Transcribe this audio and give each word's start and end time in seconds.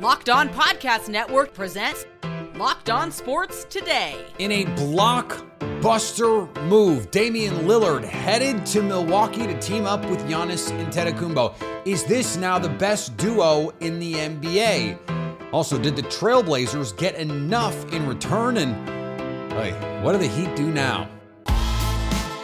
Locked 0.00 0.30
On 0.30 0.48
Podcast 0.48 1.10
Network 1.10 1.52
presents 1.52 2.06
Locked 2.54 2.88
On 2.88 3.12
Sports 3.12 3.64
Today. 3.64 4.24
In 4.38 4.50
a 4.50 4.64
blockbuster 4.64 6.50
move, 6.68 7.10
Damian 7.10 7.66
Lillard 7.66 8.04
headed 8.04 8.64
to 8.64 8.80
Milwaukee 8.80 9.46
to 9.46 9.60
team 9.60 9.84
up 9.84 10.02
with 10.08 10.20
Giannis 10.20 10.72
Antetokounmpo. 10.72 11.54
Is 11.86 12.04
this 12.04 12.38
now 12.38 12.58
the 12.58 12.70
best 12.70 13.14
duo 13.18 13.74
in 13.80 13.98
the 13.98 14.14
NBA? 14.14 15.52
Also, 15.52 15.78
did 15.78 15.96
the 15.96 16.02
Trailblazers 16.04 16.96
get 16.96 17.16
enough 17.16 17.92
in 17.92 18.06
return? 18.06 18.56
And 18.56 19.52
hey, 19.52 19.72
what 20.00 20.12
do 20.12 20.18
the 20.18 20.28
Heat 20.28 20.56
do 20.56 20.70
now? 20.70 21.10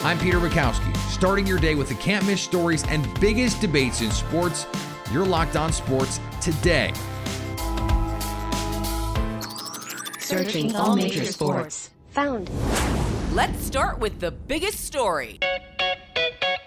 I'm 0.01 0.19
Peter 0.19 0.37
Bukowski, 0.37 0.95
starting 1.09 1.47
your 1.47 1.57
day 1.57 1.73
with 1.73 1.89
the 1.89 1.95
can't 1.95 2.23
miss 2.27 2.39
stories 2.39 2.83
and 2.87 3.07
biggest 3.19 3.61
debates 3.61 4.01
in 4.01 4.11
sports. 4.11 4.67
You're 5.11 5.25
locked 5.25 5.55
on 5.55 5.73
sports 5.73 6.19
today. 6.39 6.93
Searching 10.27 10.75
all 10.75 10.97
major 10.97 11.23
sports. 11.23 11.89
Found. 12.09 12.49
Let's 13.31 13.63
start 13.63 13.99
with 13.99 14.19
the 14.19 14.31
biggest 14.31 14.83
story. 14.83 15.39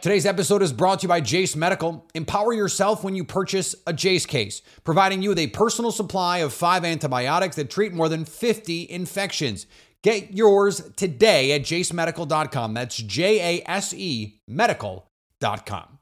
Today's 0.00 0.24
episode 0.24 0.62
is 0.62 0.72
brought 0.72 1.00
to 1.00 1.04
you 1.04 1.08
by 1.10 1.20
Jase 1.20 1.54
Medical. 1.54 2.08
Empower 2.14 2.54
yourself 2.54 3.04
when 3.04 3.14
you 3.14 3.22
purchase 3.22 3.74
a 3.86 3.92
Jase 3.92 4.24
case, 4.24 4.62
providing 4.82 5.20
you 5.20 5.28
with 5.28 5.38
a 5.38 5.48
personal 5.48 5.92
supply 5.92 6.38
of 6.38 6.54
five 6.54 6.86
antibiotics 6.86 7.56
that 7.56 7.68
treat 7.68 7.92
more 7.92 8.08
than 8.08 8.24
50 8.24 8.88
infections. 8.88 9.66
Get 10.02 10.32
yours 10.32 10.80
today 10.96 11.52
at 11.52 11.60
jasemedical.com. 11.60 12.72
That's 12.72 12.96
J 12.96 13.58
A 13.58 13.70
S 13.70 13.92
E 13.92 14.40
medical.com. 14.48 15.98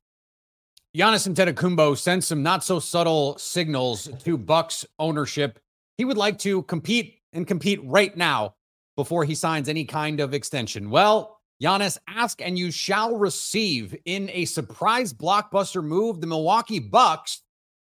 Giannis 0.96 1.28
Antetokounmpo 1.28 1.98
sent 1.98 2.22
some 2.22 2.44
not 2.44 2.62
so 2.62 2.78
subtle 2.78 3.36
signals 3.36 4.08
to 4.22 4.38
Bucks 4.38 4.86
ownership. 5.00 5.58
He 5.96 6.05
would 6.05 6.16
like 6.16 6.38
to 6.38 6.62
compete 6.62 7.17
and 7.32 7.46
compete 7.46 7.80
right 7.84 8.16
now 8.16 8.54
before 8.96 9.24
he 9.24 9.34
signs 9.34 9.68
any 9.68 9.84
kind 9.84 10.20
of 10.20 10.34
extension. 10.34 10.90
Well, 10.90 11.38
Giannis, 11.62 11.98
ask 12.08 12.40
and 12.40 12.58
you 12.58 12.70
shall 12.70 13.16
receive. 13.16 13.96
In 14.04 14.30
a 14.32 14.44
surprise 14.44 15.12
blockbuster 15.12 15.82
move, 15.82 16.20
the 16.20 16.26
Milwaukee 16.26 16.78
Bucks 16.78 17.42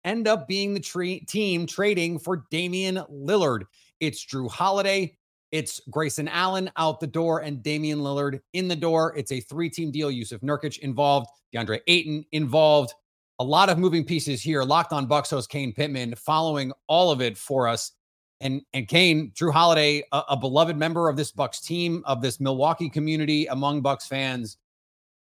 end 0.04 0.26
up 0.26 0.48
being 0.48 0.72
the 0.72 0.80
team 1.28 1.66
trading 1.66 2.18
for 2.18 2.44
Damian 2.50 2.96
Lillard. 3.12 3.64
It's 4.00 4.24
Jrue 4.24 4.50
Holiday, 4.50 5.16
it's 5.52 5.80
Grayson 5.90 6.28
Allen 6.28 6.70
out 6.76 7.00
the 7.00 7.06
door, 7.06 7.40
and 7.40 7.62
Damian 7.62 7.98
Lillard 7.98 8.40
in 8.52 8.68
the 8.68 8.76
door. 8.76 9.14
It's 9.16 9.32
a 9.32 9.40
three-team 9.40 9.90
deal. 9.90 10.10
Jusuf 10.10 10.40
Nurkic 10.40 10.78
involved, 10.78 11.26
DeAndre 11.54 11.80
Ayton 11.86 12.24
involved. 12.32 12.94
A 13.40 13.44
lot 13.44 13.68
of 13.68 13.78
moving 13.78 14.04
pieces 14.04 14.40
here. 14.40 14.62
Locked 14.62 14.92
on 14.92 15.06
Bucks 15.06 15.30
host 15.30 15.50
Kane 15.50 15.72
Pittman 15.72 16.14
following 16.14 16.72
all 16.86 17.10
of 17.10 17.20
it 17.20 17.36
for 17.36 17.66
us. 17.66 17.92
And 18.40 18.62
and 18.72 18.88
Kane, 18.88 19.32
Jrue 19.34 19.52
Holiday, 19.52 20.02
a, 20.12 20.22
a 20.30 20.36
beloved 20.36 20.76
member 20.76 21.08
of 21.08 21.16
this 21.16 21.30
Bucks 21.30 21.60
team, 21.60 22.02
of 22.06 22.22
this 22.22 22.40
Milwaukee 22.40 22.88
community 22.88 23.46
among 23.46 23.82
Bucks 23.82 24.06
fans. 24.06 24.56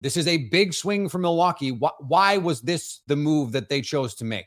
This 0.02 0.16
is 0.16 0.28
a 0.28 0.48
big 0.50 0.74
swing 0.74 1.10
for 1.10 1.18
Milwaukee. 1.18 1.72
Why, 1.72 1.92
why 2.00 2.38
was 2.38 2.62
this 2.62 3.02
the 3.08 3.18
move 3.18 3.52
that 3.52 3.68
they 3.68 3.82
chose 3.82 4.16
to 4.16 4.26
make? 4.26 4.46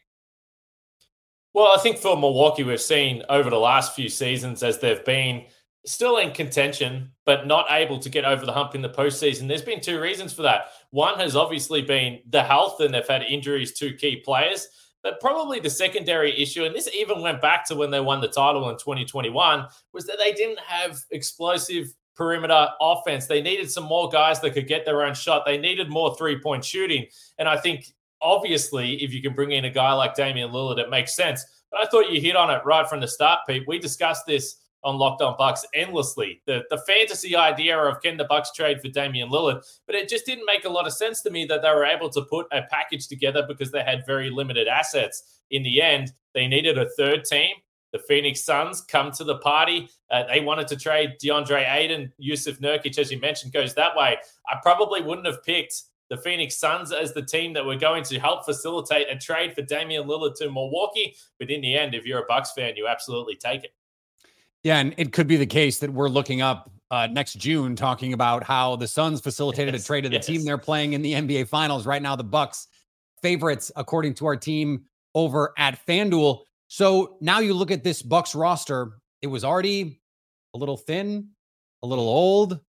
Well, 1.53 1.75
I 1.77 1.81
think 1.83 1.99
for 1.99 2.17
Milwaukee, 2.17 2.63
we've 2.63 2.81
seen 2.81 3.23
over 3.29 3.51
the 3.51 3.59
last 3.59 3.95
few 3.95 4.09
seasons 4.09 4.63
as 4.63 4.79
they've 4.79 5.05
been 5.05 5.45
still 5.85 6.17
in 6.17 6.33
contention, 6.33 7.11
but 7.27 7.47
not 7.47 7.67
able 7.71 7.99
to 7.99 8.09
get 8.09 8.25
over 8.25 8.47
the 8.47 8.53
hump 8.53 8.75
in 8.75 8.81
the 8.81 8.89
postseason. 8.89 9.49
There's 9.49 9.63
been 9.63 9.81
two 9.81 10.01
reasons 10.01 10.33
for 10.33 10.43
that. 10.43 10.69
One 10.91 11.19
has 11.19 11.37
obviously 11.37 11.83
been 11.83 12.21
the 12.31 12.43
health, 12.43 12.81
and 12.81 12.95
they've 12.95 13.07
had 13.07 13.23
injuries 13.23 13.73
to 13.75 13.93
key 13.93 14.17
players. 14.17 14.69
But 15.03 15.21
probably 15.21 15.59
the 15.59 15.71
secondary 15.71 16.41
issue, 16.41 16.65
and 16.65 16.75
this 16.75 16.89
even 16.95 17.21
went 17.21 17.41
back 17.41 17.67
to 17.67 17.75
when 17.75 17.91
they 17.91 18.01
won 18.01 18.21
the 18.21 18.29
title 18.29 18.71
in 18.71 18.77
2021, 18.77 19.67
was 19.93 20.07
that 20.07 20.19
they 20.19 20.33
didn't 20.33 20.61
have 20.61 21.01
explosive 21.11 21.93
perimeter 22.15 22.69
offense. 22.81 23.27
They 23.27 23.43
needed 23.43 23.71
some 23.71 23.85
more 23.85 24.09
guys 24.09 24.41
that 24.41 24.53
could 24.53 24.69
get 24.69 24.85
their 24.85 25.03
own 25.03 25.15
shot. 25.15 25.45
They 25.45 25.59
needed 25.59 25.89
more 25.89 26.15
three 26.17 26.39
point 26.39 26.65
shooting. 26.65 27.07
And 27.39 27.49
I 27.49 27.57
think, 27.57 27.93
obviously, 28.21 29.03
if 29.03 29.13
you 29.13 29.21
can 29.23 29.35
bring 29.35 29.53
in 29.53 29.65
a 29.65 29.71
guy 29.71 29.93
like 29.93 30.15
Damian 30.15 30.51
Lillard, 30.51 30.79
it 30.79 30.91
makes 30.91 31.17
sense. 31.17 31.45
But 31.71 31.83
I 31.83 31.87
thought 31.87 32.11
you 32.11 32.21
hit 32.21 32.37
on 32.37 32.51
it 32.51 32.65
right 32.65 32.87
from 32.87 33.01
the 33.01 33.09
start, 33.09 33.41
Pete. 33.49 33.65
We 33.67 33.79
discussed 33.79 34.27
this 34.27 34.57
on 34.85 34.97
Locked 34.97 35.23
On 35.23 35.35
Bucks 35.39 35.65
endlessly. 35.75 36.43
The 36.47 36.63
the 36.71 36.79
fantasy 36.87 37.37
idea 37.37 37.79
of 37.79 38.01
can 38.01 38.17
the 38.17 38.25
Bucks 38.25 38.53
trade 38.53 38.81
for 38.81 38.89
Damian 38.89 39.31
Lillard, 39.31 39.65
but 39.87 39.95
it 39.95 40.09
just 40.09 40.27
didn't 40.27 40.47
make 40.47 40.65
a 40.65 40.69
lot 40.69 40.87
of 40.87 40.93
sense 40.93 41.21
to 41.23 41.31
me 41.31 41.45
that 41.47 41.63
they 41.63 41.71
were 41.71 41.85
able 41.85 42.11
to 42.11 42.23
put 42.23 42.47
a 42.53 42.63
package 42.71 43.09
together 43.09 43.45
because 43.47 43.71
they 43.71 43.83
had 43.83 44.07
very 44.07 44.31
limited 44.31 44.69
assets. 44.69 45.41
In 45.51 45.63
the 45.63 45.83
end, 45.83 46.13
they 46.35 46.47
needed 46.47 46.79
a 46.79 46.89
third 46.97 47.25
team. 47.25 47.55
The 47.93 47.99
Phoenix 47.99 48.43
Suns 48.43 48.81
come 48.81 49.11
to 49.13 49.25
the 49.25 49.37
party. 49.39 49.89
Uh, 50.11 50.25
they 50.25 50.41
wanted 50.41 50.67
to 50.69 50.77
trade 50.77 51.17
DeAndre 51.23 51.71
Ayton, 51.71 52.11
Jusuf 52.21 52.59
Nurkic, 52.59 52.99
as 52.99 53.13
you 53.13 53.21
mentioned, 53.21 53.53
goes 53.53 53.75
that 53.75 53.95
way. 53.95 54.17
I 54.49 54.57
probably 54.63 55.03
wouldn't 55.03 55.27
have 55.27 55.45
picked 55.45 55.75
the 56.09 56.17
Phoenix 56.17 56.57
Suns 56.57 56.91
as 56.91 57.13
the 57.13 57.23
team 57.23 57.53
that 57.53 57.65
were 57.65 57.77
going 57.77 58.03
to 58.05 58.19
help 58.19 58.45
facilitate 58.45 59.07
a 59.11 59.17
trade 59.17 59.55
for 59.55 59.63
Damian 59.63 60.07
Lillard 60.07 60.35
to 60.37 60.51
Milwaukee. 60.51 61.15
But 61.39 61.51
in 61.51 61.61
the 61.61 61.77
end, 61.77 61.95
if 61.95 62.07
you're 62.07 62.23
a 62.23 62.27
Bucks 62.27 62.53
fan, 62.53 62.77
you 62.77 62.87
absolutely 62.87 63.37
take 63.37 63.65
it. 63.65 63.75
Yeah, 64.65 64.79
and 64.79 64.95
it 64.97 65.13
could 65.13 65.27
be 65.27 65.37
the 65.37 65.47
case 65.47 65.79
that 65.79 65.93
we're 65.93 66.09
looking 66.09 66.41
up 66.41 66.71
uh, 66.91 67.09
next 67.11 67.35
June 67.39 67.75
talking 67.75 68.13
about 68.13 68.45
how 68.45 68.77
the 68.77 68.87
Suns 68.87 69.21
facilitated 69.21 69.75
yes, 69.75 69.83
a 69.83 69.87
trade 69.87 70.05
of 70.05 70.11
the 70.11 70.19
yes. 70.19 70.27
team 70.27 70.45
they're 70.45 70.59
playing 70.59 70.93
in 70.93 71.03
the 71.03 71.15
NBA 71.15 71.49
Finals 71.49 71.87
right 71.87 72.03
now. 72.03 72.15
The 72.15 72.25
Bucks 72.25 72.69
favorites 73.23 73.73
according 73.77 74.15
to 74.15 74.27
our 74.27 74.37
team 74.37 74.85
over 75.15 75.53
at 75.59 75.85
FanDuel. 75.87 76.41
So 76.69 77.17
now 77.21 77.41
you 77.41 77.55
look 77.55 77.71
at 77.71 77.83
this 77.83 78.03
Bucks 78.03 78.35
roster. 78.35 78.99
It 79.21 79.27
was 79.27 79.45
already 79.45 80.01
a 80.55 80.59
little 80.59 80.77
thin, 80.77 81.29
a 81.83 81.87
little 81.87 82.09
old. 82.09 82.61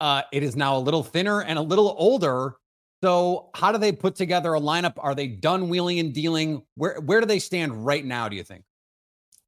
Uh, 0.00 0.22
it 0.32 0.42
is 0.42 0.54
now 0.54 0.76
a 0.76 0.78
little 0.78 1.02
thinner 1.02 1.42
and 1.42 1.58
a 1.58 1.62
little 1.62 1.94
older. 1.98 2.56
So 3.02 3.50
how 3.54 3.72
do 3.72 3.78
they 3.78 3.92
put 3.92 4.14
together 4.14 4.54
a 4.54 4.60
lineup? 4.60 4.94
Are 4.98 5.14
they 5.14 5.26
done 5.26 5.68
wheeling 5.68 5.98
and 6.00 6.12
dealing? 6.12 6.62
Where 6.74 7.00
where 7.00 7.20
do 7.20 7.26
they 7.26 7.38
stand 7.38 7.86
right 7.86 8.04
now? 8.04 8.28
Do 8.28 8.36
you 8.36 8.42
think? 8.42 8.64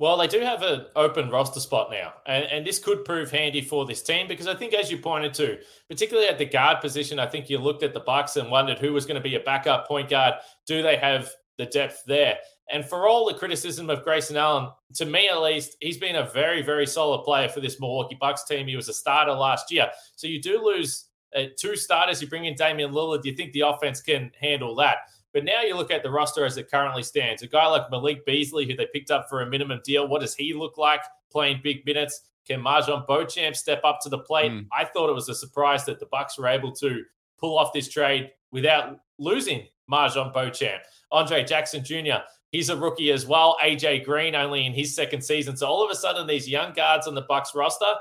Well, 0.01 0.17
they 0.17 0.29
do 0.29 0.41
have 0.41 0.63
an 0.63 0.87
open 0.97 1.29
roster 1.29 1.61
spot 1.61 1.91
now, 1.91 2.15
and, 2.25 2.47
and 2.47 2.67
this 2.67 2.79
could 2.79 3.05
prove 3.05 3.31
handy 3.31 3.61
for 3.61 3.85
this 3.85 4.03
team 4.03 4.29
because 4.29 4.47
I 4.47 4.55
think, 4.55 4.73
as 4.73 4.91
you 4.91 4.97
pointed 4.97 5.35
to, 5.35 5.59
particularly 5.91 6.27
at 6.27 6.39
the 6.39 6.47
guard 6.47 6.81
position, 6.81 7.19
I 7.19 7.27
think 7.27 7.51
you 7.51 7.59
looked 7.59 7.83
at 7.83 7.93
the 7.93 8.01
Bucks 8.01 8.37
and 8.37 8.51
wondered 8.51 8.79
who 8.79 8.95
was 8.95 9.05
going 9.05 9.23
to 9.23 9.29
be 9.29 9.35
a 9.35 9.41
backup 9.41 9.87
point 9.87 10.09
guard. 10.09 10.37
Do 10.67 10.83
they 10.83 10.97
have 10.97 11.31
the 11.59 11.67
depth 11.67 12.03
there? 12.07 12.39
And 12.73 12.83
for 12.83 13.09
all 13.09 13.27
the 13.27 13.35
criticism 13.35 13.91
of 13.91 14.03
Grayson 14.03 14.39
Allen, 14.39 14.71
to 14.95 15.05
me 15.05 15.29
at 15.29 15.39
least, 15.43 15.77
he's 15.81 15.99
been 15.99 16.17
a 16.17 16.31
very, 16.31 16.63
very 16.63 16.87
solid 16.87 17.23
player 17.23 17.51
for 17.51 17.61
this 17.61 17.79
Milwaukee 17.79 18.17
Bucks 18.19 18.45
team. 18.45 18.67
He 18.67 18.77
was 18.77 18.89
a 18.89 18.95
starter 18.95 19.33
last 19.33 19.71
year, 19.71 19.91
so 20.17 20.27
you 20.27 20.41
do 20.41 20.65
lose 20.65 21.09
uh, 21.37 21.43
two 21.59 21.77
starters. 21.77 22.23
You 22.23 22.29
bring 22.29 22.47
in 22.47 22.55
Damian 22.55 22.93
Lillard. 22.93 23.21
Do 23.21 23.29
you 23.29 23.37
think 23.37 23.53
the 23.53 23.69
offense 23.69 24.01
can 24.01 24.33
handle 24.41 24.75
that? 24.77 25.01
But 25.33 25.45
now 25.45 25.63
you 25.63 25.77
look 25.77 25.91
at 25.91 26.03
the 26.03 26.11
roster 26.11 26.45
as 26.45 26.57
it 26.57 26.71
currently 26.71 27.03
stands. 27.03 27.43
A 27.43 27.47
guy 27.47 27.67
like 27.67 27.91
Malik 27.91 28.27
Beasley, 28.27 28.67
who 28.67 28.75
they 28.75 28.89
picked 28.93 29.11
up 29.11 29.29
for 29.29 29.43
a 29.43 29.47
minimum 29.47 29.81
deal, 29.85 30.09
what 30.09 30.23
does 30.23 30.35
he 30.35 30.53
look 30.53 30.77
like 30.77 31.03
playing 31.31 31.61
big 31.63 31.87
minutes? 31.87 32.23
Can 32.47 32.63
MarJon 32.63 33.07
Beauchamp 33.07 33.55
step 33.55 33.81
up 33.85 34.01
to 34.03 34.09
the 34.09 34.19
plate? 34.19 34.51
Mm. 34.51 34.67
I 34.73 34.85
thought 34.85 35.09
it 35.09 35.15
was 35.15 35.29
a 35.29 35.35
surprise 35.35 35.85
that 35.85 36.01
the 36.01 36.07
Bucks 36.07 36.39
were 36.39 36.49
able 36.49 36.73
to 36.77 37.05
pull 37.39 37.59
off 37.59 37.73
this 37.73 37.89
trade 37.89 38.31
without 38.51 38.99
losing 39.19 39.67
MarJon 39.91 40.33
Beauchamp. 40.33 40.83
Andre 41.13 41.45
Jackson 41.45 41.85
Jr., 41.85 42.23
he's 42.51 42.69
a 42.69 42.77
rookie 42.77 43.13
as 43.13 43.27
well. 43.27 43.57
AJ 43.63 44.05
Green 44.05 44.35
only 44.35 44.67
in 44.67 44.73
his 44.73 44.95
second 44.95 45.23
season. 45.23 45.57
So 45.57 45.67
all 45.67 45.85
of 45.85 45.91
a 45.91 45.95
sudden, 45.95 46.27
these 46.27 46.49
young 46.49 46.73
guards 46.73 47.07
on 47.07 47.15
the 47.15 47.23
Bucks 47.23 47.55
roster 47.55 47.95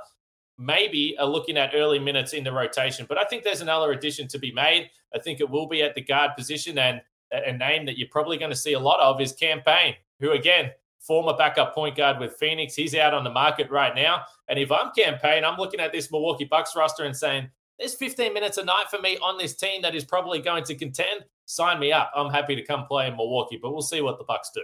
maybe 0.57 1.15
are 1.17 1.25
looking 1.25 1.57
at 1.57 1.71
early 1.73 1.99
minutes 1.99 2.33
in 2.33 2.43
the 2.43 2.51
rotation. 2.51 3.05
But 3.07 3.17
I 3.17 3.23
think 3.23 3.43
there's 3.43 3.61
another 3.61 3.91
addition 3.91 4.27
to 4.29 4.39
be 4.39 4.51
made. 4.51 4.89
I 5.15 5.19
think 5.19 5.39
it 5.39 5.49
will 5.49 5.67
be 5.67 5.81
at 5.81 5.95
the 5.95 6.01
guard 6.01 6.31
position. 6.35 6.77
And 6.77 7.01
a 7.31 7.55
name 7.55 7.85
that 7.85 7.97
you're 7.97 8.09
probably 8.09 8.37
going 8.37 8.51
to 8.51 8.57
see 8.57 8.73
a 8.73 8.79
lot 8.79 8.99
of 8.99 9.21
is 9.21 9.31
Cam 9.31 9.61
Payne, 9.61 9.95
who 10.19 10.31
again, 10.31 10.71
former 10.99 11.33
backup 11.33 11.73
point 11.73 11.95
guard 11.95 12.19
with 12.19 12.33
Phoenix. 12.33 12.75
He's 12.75 12.95
out 12.95 13.13
on 13.13 13.23
the 13.23 13.29
market 13.29 13.69
right 13.69 13.95
now. 13.95 14.23
And 14.47 14.59
if 14.59 14.71
I'm 14.71 14.91
Cam 14.97 15.17
Payne, 15.17 15.45
I'm 15.45 15.57
looking 15.57 15.79
at 15.79 15.91
this 15.91 16.11
Milwaukee 16.11 16.45
Bucks 16.45 16.75
roster 16.75 17.05
and 17.05 17.15
saying, 17.15 17.49
there's 17.79 17.95
15 17.95 18.33
minutes 18.33 18.57
a 18.57 18.65
night 18.65 18.85
for 18.91 18.99
me 18.99 19.17
on 19.19 19.37
this 19.37 19.55
team 19.55 19.81
that 19.83 19.95
is 19.95 20.03
probably 20.03 20.41
going 20.41 20.65
to 20.65 20.75
contend. 20.75 21.23
Sign 21.45 21.79
me 21.79 21.93
up. 21.93 22.11
I'm 22.13 22.29
happy 22.29 22.55
to 22.55 22.61
come 22.61 22.85
play 22.85 23.07
in 23.07 23.15
Milwaukee, 23.15 23.57
but 23.61 23.71
we'll 23.71 23.81
see 23.81 24.01
what 24.01 24.17
the 24.17 24.25
Bucks 24.25 24.51
do. 24.53 24.61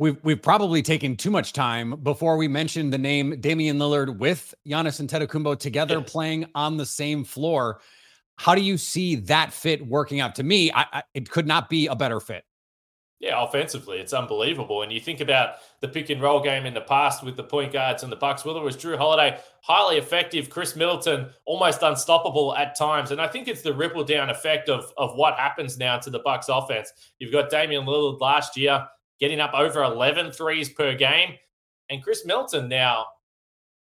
We've 0.00 0.16
we've 0.22 0.40
probably 0.40 0.80
taken 0.80 1.16
too 1.16 1.30
much 1.30 1.52
time 1.52 1.96
before 2.02 2.36
we 2.36 2.46
mentioned 2.46 2.92
the 2.92 2.98
name 2.98 3.40
Damian 3.40 3.78
Lillard 3.78 4.18
with 4.18 4.54
Giannis 4.64 5.00
and 5.00 5.08
Antetokounmpo 5.08 5.58
together 5.58 6.00
playing 6.00 6.46
on 6.54 6.76
the 6.76 6.86
same 6.86 7.24
floor. 7.24 7.80
How 8.38 8.54
do 8.54 8.62
you 8.62 8.78
see 8.78 9.16
that 9.16 9.52
fit 9.52 9.84
working 9.86 10.20
out? 10.20 10.36
To 10.36 10.44
me, 10.44 10.70
I, 10.72 10.86
I, 10.92 11.02
it 11.12 11.28
could 11.28 11.46
not 11.46 11.68
be 11.68 11.88
a 11.88 11.96
better 11.96 12.20
fit. 12.20 12.44
Yeah, 13.20 13.42
offensively, 13.42 13.98
it's 13.98 14.12
unbelievable. 14.12 14.82
And 14.82 14.92
you 14.92 15.00
think 15.00 15.20
about 15.20 15.56
the 15.80 15.88
pick 15.88 16.08
and 16.08 16.22
roll 16.22 16.40
game 16.40 16.66
in 16.66 16.72
the 16.72 16.80
past 16.80 17.24
with 17.24 17.36
the 17.36 17.42
point 17.42 17.72
guards 17.72 18.04
and 18.04 18.12
the 18.12 18.16
Bucks, 18.16 18.44
whether 18.44 18.60
it 18.60 18.64
was 18.64 18.76
Jrue 18.76 18.96
Holiday, 18.96 19.40
highly 19.62 19.96
effective, 19.96 20.48
Khris 20.50 20.76
Middleton, 20.76 21.30
almost 21.44 21.82
unstoppable 21.82 22.54
at 22.54 22.78
times. 22.78 23.10
And 23.10 23.20
I 23.20 23.26
think 23.26 23.48
it's 23.48 23.62
the 23.62 23.74
ripple 23.74 24.04
down 24.04 24.30
effect 24.30 24.68
of, 24.68 24.92
of 24.96 25.16
what 25.16 25.34
happens 25.34 25.78
now 25.78 25.98
to 25.98 26.10
the 26.10 26.20
Bucks 26.20 26.48
offense. 26.48 26.92
You've 27.18 27.32
got 27.32 27.50
Damian 27.50 27.86
Lillard 27.86 28.20
last 28.20 28.56
year 28.56 28.86
getting 29.18 29.40
up 29.40 29.52
over 29.52 29.82
11 29.82 30.30
threes 30.30 30.68
per 30.68 30.94
game. 30.94 31.34
And 31.90 32.04
Khris 32.04 32.24
Middleton 32.24 32.68
now 32.68 33.06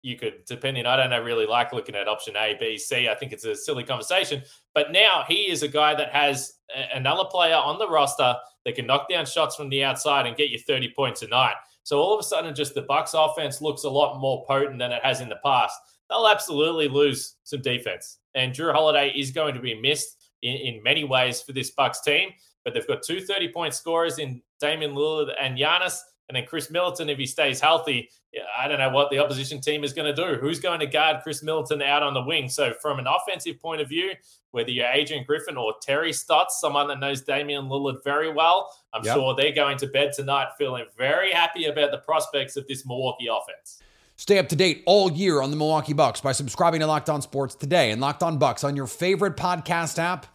you 0.01 0.17
could, 0.17 0.45
depending, 0.45 0.85
I 0.85 0.95
don't 0.95 1.09
know, 1.09 1.21
really 1.21 1.45
like 1.45 1.73
looking 1.73 1.95
at 1.95 2.07
option 2.07 2.35
A, 2.35 2.55
B, 2.59 2.77
C. 2.77 3.09
I 3.09 3.15
think 3.15 3.33
it's 3.33 3.45
a 3.45 3.55
silly 3.55 3.83
conversation. 3.83 4.43
But 4.73 4.91
now 4.91 5.23
he 5.27 5.49
is 5.49 5.63
a 5.63 5.67
guy 5.67 5.95
that 5.95 6.11
has 6.11 6.53
a, 6.75 6.97
another 6.97 7.25
player 7.25 7.55
on 7.55 7.79
the 7.79 7.89
roster 7.89 8.35
that 8.65 8.75
can 8.75 8.85
knock 8.85 9.09
down 9.09 9.25
shots 9.25 9.55
from 9.55 9.69
the 9.69 9.83
outside 9.83 10.27
and 10.27 10.37
get 10.37 10.49
you 10.49 10.59
30 10.59 10.93
points 10.95 11.21
a 11.23 11.27
night. 11.27 11.55
So 11.83 11.99
all 11.99 12.13
of 12.13 12.19
a 12.19 12.23
sudden, 12.23 12.53
just 12.53 12.75
the 12.75 12.81
Bucks 12.81 13.13
offense 13.13 13.61
looks 13.61 13.83
a 13.83 13.89
lot 13.89 14.19
more 14.19 14.45
potent 14.45 14.79
than 14.79 14.91
it 14.91 15.03
has 15.03 15.21
in 15.21 15.29
the 15.29 15.39
past. 15.43 15.77
They'll 16.09 16.27
absolutely 16.27 16.87
lose 16.87 17.35
some 17.43 17.61
defense. 17.61 18.19
And 18.35 18.53
Jrue 18.53 18.73
Holiday 18.73 19.11
is 19.15 19.31
going 19.31 19.55
to 19.55 19.61
be 19.61 19.79
missed 19.79 20.17
in, 20.41 20.55
in 20.55 20.83
many 20.83 21.03
ways 21.03 21.41
for 21.41 21.53
this 21.53 21.71
Bucks 21.71 22.01
team. 22.01 22.29
But 22.63 22.73
they've 22.73 22.87
got 22.87 23.03
two 23.03 23.21
30 23.21 23.53
point 23.53 23.73
scorers 23.73 24.19
in 24.19 24.41
Damian 24.59 24.93
Lillard 24.93 25.33
and 25.39 25.57
Giannis. 25.57 25.99
And 26.29 26.35
then 26.35 26.45
Khris 26.45 26.69
Middleton, 26.69 27.09
if 27.09 27.17
he 27.17 27.25
stays 27.25 27.61
healthy, 27.61 28.09
I 28.57 28.67
don't 28.67 28.79
know 28.79 28.89
what 28.89 29.09
the 29.09 29.19
opposition 29.19 29.61
team 29.61 29.83
is 29.83 29.93
going 29.93 30.13
to 30.13 30.21
do. 30.21 30.37
Who's 30.39 30.59
going 30.59 30.81
to 30.81 30.85
guard 30.85 31.23
Khris 31.23 31.41
Middleton 31.41 31.81
out 31.81 32.03
on 32.03 32.13
the 32.13 32.21
wing? 32.21 32.49
So, 32.49 32.73
from 32.81 32.99
an 32.99 33.07
offensive 33.07 33.61
point 33.61 33.81
of 33.81 33.87
view, 33.87 34.11
whether 34.51 34.69
you're 34.69 34.87
Adrian 34.87 35.23
Griffin 35.23 35.55
or 35.55 35.73
Terry 35.81 36.11
Stotts, 36.11 36.59
someone 36.59 36.87
that 36.89 36.99
knows 36.99 37.21
Damian 37.21 37.65
Lillard 37.65 38.03
very 38.03 38.31
well, 38.31 38.75
I'm 38.93 39.03
yep. 39.03 39.15
sure 39.15 39.35
they're 39.35 39.53
going 39.53 39.77
to 39.77 39.87
bed 39.87 40.11
tonight 40.13 40.49
feeling 40.57 40.85
very 40.97 41.31
happy 41.31 41.65
about 41.65 41.91
the 41.91 41.99
prospects 41.99 42.57
of 42.57 42.67
this 42.67 42.85
Milwaukee 42.85 43.27
offense. 43.27 43.81
Stay 44.17 44.39
up 44.39 44.49
to 44.49 44.55
date 44.55 44.83
all 44.85 45.11
year 45.11 45.41
on 45.41 45.51
the 45.51 45.57
Milwaukee 45.57 45.93
Bucks 45.93 46.21
by 46.21 46.31
subscribing 46.31 46.79
to 46.81 46.87
Locked 46.87 47.09
On 47.09 47.21
Sports 47.21 47.55
today 47.55 47.91
and 47.91 48.01
Locked 48.01 48.23
On 48.23 48.37
Bucks 48.37 48.63
on 48.63 48.75
your 48.75 48.87
favorite 48.87 49.37
podcast 49.37 49.99
app 49.99 50.25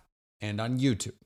and 0.41 0.61
on 0.61 0.79
YouTube. 0.79 1.22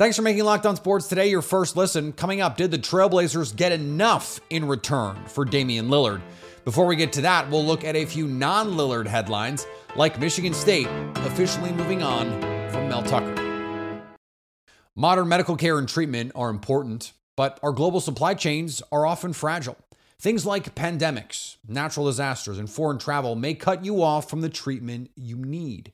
Thanks 0.00 0.16
for 0.16 0.22
making 0.22 0.44
Locked 0.44 0.64
On 0.64 0.76
Sports 0.76 1.08
today 1.08 1.28
your 1.28 1.42
first 1.42 1.76
listen. 1.76 2.14
Coming 2.14 2.40
up, 2.40 2.56
did 2.56 2.70
the 2.70 2.78
Trailblazers 2.78 3.54
get 3.54 3.70
enough 3.70 4.40
in 4.48 4.66
return 4.66 5.22
for 5.26 5.44
Damian 5.44 5.88
Lillard? 5.88 6.22
Before 6.64 6.86
we 6.86 6.96
get 6.96 7.12
to 7.12 7.20
that, 7.20 7.50
we'll 7.50 7.66
look 7.66 7.84
at 7.84 7.94
a 7.94 8.06
few 8.06 8.26
non 8.26 8.70
Lillard 8.78 9.06
headlines, 9.06 9.66
like 9.96 10.18
Michigan 10.18 10.54
State 10.54 10.88
officially 11.16 11.70
moving 11.72 12.02
on 12.02 12.30
from 12.70 12.88
Mel 12.88 13.02
Tucker. 13.02 14.02
Modern 14.96 15.28
medical 15.28 15.54
care 15.54 15.78
and 15.78 15.86
treatment 15.86 16.32
are 16.34 16.48
important, 16.48 17.12
but 17.36 17.60
our 17.62 17.72
global 17.72 18.00
supply 18.00 18.32
chains 18.32 18.82
are 18.90 19.04
often 19.04 19.34
fragile. 19.34 19.76
Things 20.18 20.46
like 20.46 20.74
pandemics, 20.74 21.58
natural 21.68 22.06
disasters, 22.06 22.58
and 22.58 22.70
foreign 22.70 22.98
travel 22.98 23.36
may 23.36 23.52
cut 23.52 23.84
you 23.84 24.02
off 24.02 24.30
from 24.30 24.40
the 24.40 24.48
treatment 24.48 25.10
you 25.14 25.36
need. 25.36 25.92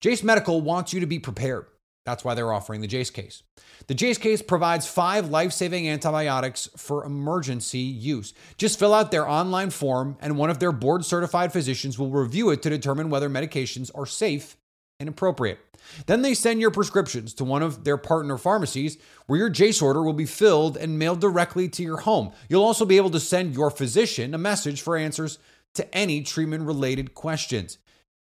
Jase 0.00 0.24
Medical 0.24 0.60
wants 0.62 0.92
you 0.92 0.98
to 0.98 1.06
be 1.06 1.20
prepared. 1.20 1.66
That's 2.06 2.24
why 2.24 2.34
they're 2.34 2.52
offering 2.52 2.80
the 2.80 2.86
Jase 2.86 3.10
case. 3.10 3.42
The 3.88 3.94
Jase 3.94 4.16
case 4.16 4.40
provides 4.40 4.86
five 4.86 5.28
life 5.28 5.52
saving 5.52 5.88
antibiotics 5.88 6.68
for 6.76 7.04
emergency 7.04 7.80
use. 7.80 8.32
Just 8.56 8.78
fill 8.78 8.94
out 8.94 9.10
their 9.10 9.28
online 9.28 9.70
form, 9.70 10.16
and 10.20 10.38
one 10.38 10.48
of 10.48 10.60
their 10.60 10.70
board 10.70 11.04
certified 11.04 11.52
physicians 11.52 11.98
will 11.98 12.10
review 12.10 12.50
it 12.50 12.62
to 12.62 12.70
determine 12.70 13.10
whether 13.10 13.28
medications 13.28 13.90
are 13.94 14.06
safe 14.06 14.56
and 15.00 15.08
appropriate. 15.08 15.58
Then 16.06 16.22
they 16.22 16.32
send 16.32 16.60
your 16.60 16.70
prescriptions 16.70 17.34
to 17.34 17.44
one 17.44 17.62
of 17.62 17.82
their 17.82 17.96
partner 17.96 18.38
pharmacies 18.38 18.98
where 19.26 19.40
your 19.40 19.50
Jase 19.50 19.82
order 19.82 20.02
will 20.02 20.12
be 20.12 20.26
filled 20.26 20.76
and 20.76 20.98
mailed 20.98 21.20
directly 21.20 21.68
to 21.70 21.82
your 21.82 21.98
home. 21.98 22.32
You'll 22.48 22.64
also 22.64 22.84
be 22.84 22.96
able 22.96 23.10
to 23.10 23.20
send 23.20 23.54
your 23.54 23.70
physician 23.70 24.32
a 24.32 24.38
message 24.38 24.80
for 24.80 24.96
answers 24.96 25.38
to 25.74 25.92
any 25.94 26.22
treatment 26.22 26.64
related 26.64 27.14
questions. 27.14 27.78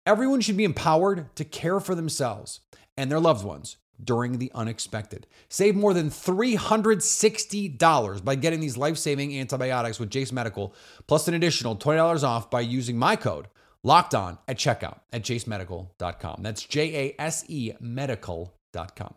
Everyone 0.06 0.40
should 0.40 0.58
be 0.58 0.64
empowered 0.64 1.36
to 1.36 1.44
care 1.44 1.80
for 1.80 1.96
themselves 1.96 2.62
and 2.98 3.12
their 3.12 3.20
loved 3.20 3.46
ones 3.46 3.78
during 4.04 4.38
the 4.38 4.52
unexpected. 4.54 5.26
Save 5.50 5.76
more 5.76 5.94
than 5.94 6.10
$360 6.10 8.24
by 8.24 8.36
getting 8.36 8.60
these 8.60 8.78
life 8.78 8.98
saving 8.98 9.38
antibiotics 9.38 10.00
with 10.00 10.10
Jase 10.10 10.32
Medical, 10.32 10.74
plus 11.08 11.28
an 11.28 11.34
additional 11.34 11.76
$20 11.76 12.24
off 12.24 12.50
by 12.50 12.62
using 12.62 12.98
my 12.98 13.16
code 13.16 13.48
locked 13.86 14.16
on 14.16 14.38
at 14.48 14.58
checkout 14.58 15.00
at 15.14 15.24
jasemedical.com. 15.24 16.42
That's 16.42 16.64
J 16.64 16.96
A 16.96 17.22
S 17.22 17.46
E 17.48 17.72
medical.com. 17.80 19.14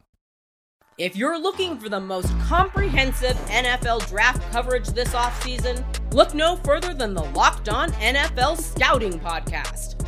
If 0.98 1.14
you're 1.14 1.40
looking 1.40 1.78
for 1.78 1.88
the 1.88 2.00
most 2.00 2.28
comprehensive 2.40 3.36
NFL 3.46 4.08
draft 4.08 4.42
coverage 4.50 4.88
this 4.88 5.14
offseason, 5.14 5.84
look 6.12 6.34
no 6.34 6.56
further 6.56 6.92
than 6.92 7.14
the 7.14 7.22
Locked 7.22 7.69
On 7.69 7.92
NFL 7.92 8.60
Scouting 8.60 9.20
Podcast. 9.20 10.07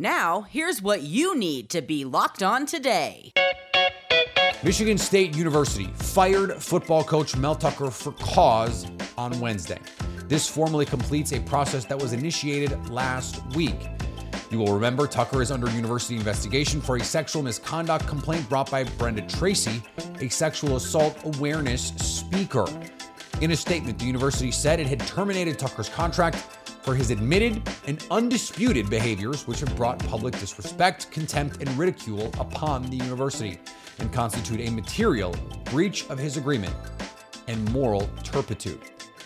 Now, 0.00 0.42
here's 0.42 0.80
what 0.80 1.02
you 1.02 1.36
need 1.36 1.70
to 1.70 1.82
be 1.82 2.04
locked 2.04 2.40
on 2.40 2.66
today. 2.66 3.32
Michigan 4.62 4.96
State 4.96 5.36
University 5.36 5.86
fired 5.94 6.62
football 6.62 7.02
coach 7.02 7.34
Mel 7.36 7.56
Tucker 7.56 7.90
for 7.90 8.12
cause 8.12 8.86
on 9.16 9.40
Wednesday. 9.40 9.80
This 10.28 10.48
formally 10.48 10.86
completes 10.86 11.32
a 11.32 11.40
process 11.40 11.84
that 11.86 12.00
was 12.00 12.12
initiated 12.12 12.90
last 12.90 13.44
week. 13.56 13.88
You 14.52 14.60
will 14.60 14.72
remember 14.72 15.08
Tucker 15.08 15.42
is 15.42 15.50
under 15.50 15.68
university 15.70 16.14
investigation 16.14 16.80
for 16.80 16.94
a 16.94 17.02
sexual 17.02 17.42
misconduct 17.42 18.06
complaint 18.06 18.48
brought 18.48 18.70
by 18.70 18.84
Brenda 18.84 19.22
Tracy, 19.22 19.82
a 20.20 20.28
sexual 20.28 20.76
assault 20.76 21.18
awareness 21.24 21.88
speaker. 21.96 22.66
In 23.40 23.50
a 23.50 23.56
statement, 23.56 23.98
the 23.98 24.04
university 24.04 24.52
said 24.52 24.78
it 24.78 24.86
had 24.86 25.00
terminated 25.00 25.58
Tucker's 25.58 25.88
contract 25.88 26.36
for 26.88 26.94
his 26.94 27.10
admitted 27.10 27.60
and 27.86 28.06
undisputed 28.10 28.88
behaviors, 28.88 29.46
which 29.46 29.60
have 29.60 29.76
brought 29.76 29.98
public 30.06 30.32
disrespect, 30.38 31.10
contempt, 31.10 31.60
and 31.60 31.68
ridicule 31.76 32.32
upon 32.40 32.82
the 32.88 32.96
university 32.96 33.58
and 33.98 34.10
constitute 34.10 34.66
a 34.66 34.70
material 34.70 35.36
breach 35.64 36.08
of 36.08 36.18
his 36.18 36.38
agreement 36.38 36.74
and 37.46 37.70
moral 37.72 38.08
turpitude. 38.24 38.80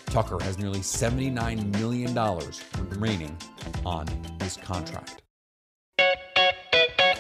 Tucker 0.06 0.42
has 0.42 0.58
nearly 0.58 0.80
$79 0.80 1.78
million 1.78 2.12
remaining 2.90 3.36
on 3.86 4.08
his 4.40 4.56
contract. 4.56 5.22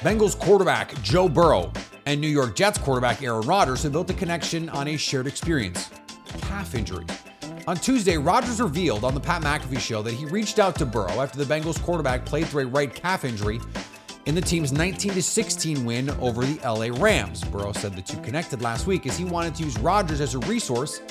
Bengals 0.00 0.36
quarterback 0.36 1.00
Joe 1.02 1.28
Burrow 1.28 1.70
and 2.06 2.20
New 2.20 2.26
York 2.26 2.56
Jets 2.56 2.78
quarterback 2.78 3.22
Aaron 3.22 3.42
Rodgers 3.42 3.84
have 3.84 3.92
built 3.92 4.10
a 4.10 4.14
connection 4.14 4.68
on 4.70 4.88
a 4.88 4.96
shared 4.96 5.28
experience 5.28 5.88
calf 6.40 6.74
injury. 6.74 7.06
On 7.68 7.76
Tuesday, 7.76 8.18
Rodgers 8.18 8.60
revealed 8.60 9.04
on 9.04 9.14
the 9.14 9.20
Pat 9.20 9.42
McAfee 9.42 9.78
show 9.78 10.02
that 10.02 10.14
he 10.14 10.26
reached 10.26 10.58
out 10.58 10.74
to 10.76 10.84
Burrow 10.84 11.20
after 11.20 11.42
the 11.42 11.44
Bengals 11.44 11.80
quarterback 11.80 12.24
played 12.24 12.48
through 12.48 12.64
a 12.64 12.66
right 12.66 12.92
calf 12.92 13.24
injury 13.24 13.60
in 14.26 14.34
the 14.34 14.40
team's 14.40 14.72
19 14.72 15.22
16 15.22 15.84
win 15.84 16.10
over 16.18 16.44
the 16.44 16.58
LA 16.68 16.88
Rams. 17.00 17.44
Burrow 17.44 17.70
said 17.70 17.94
the 17.94 18.02
two 18.02 18.16
connected 18.18 18.62
last 18.62 18.88
week 18.88 19.06
as 19.06 19.16
he 19.16 19.24
wanted 19.24 19.54
to 19.54 19.62
use 19.62 19.78
Rodgers 19.78 20.20
as 20.20 20.34
a 20.34 20.40
resource 20.40 21.02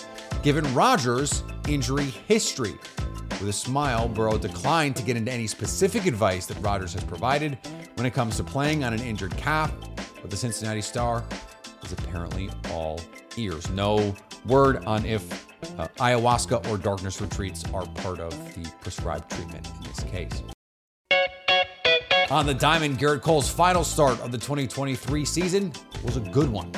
given 0.44 0.72
Rodgers' 0.74 1.42
injury 1.70 2.06
history. 2.28 2.78
With 3.40 3.48
a 3.48 3.54
smile, 3.54 4.10
Burrow 4.10 4.38
declined 4.38 4.98
to 4.98 5.04
get 5.04 5.16
into 5.16 5.32
any 5.32 5.48
specific 5.48 6.06
advice 6.06 6.48
that 6.48 6.58
Rodgers 6.58 6.94
has 6.94 7.04
provided 7.06 7.58
when 7.96 8.06
it 8.06 8.14
comes 8.14 8.36
to 8.38 8.44
playing 8.44 8.84
on 8.84 8.94
an 8.94 9.02
injured 9.02 9.38
calf, 9.38 9.72
but 10.22 10.30
the 10.30 10.38
Cincinnati 10.38 10.82
Star 10.82 11.24
is 11.82 11.94
apparently 11.94 12.50
all 12.72 13.00
ears. 13.38 13.70
No 13.70 14.16
word 14.46 14.84
on 14.86 15.06
if 15.06 15.48
uh, 15.80 15.88
ayahuasca 15.98 16.68
or 16.70 16.78
darkness 16.78 17.22
retreats 17.22 17.64
are 17.74 17.86
part 17.86 18.20
of 18.20 18.32
the 18.56 18.70
prescribed 18.82 19.30
treatment 19.32 19.68
in 19.78 19.84
this 19.84 20.04
case. 20.04 20.44
On 22.32 22.46
the 22.46 22.54
diamond, 22.54 22.98
Gerrit 22.98 23.22
Cole's 23.22 23.50
final 23.50 23.84
start 23.84 24.20
of 24.22 24.32
the 24.32 24.38
2023 24.38 25.26
season 25.26 25.74
was 26.04 26.16
a 26.16 26.22
good 26.22 26.50
one. 26.50 26.72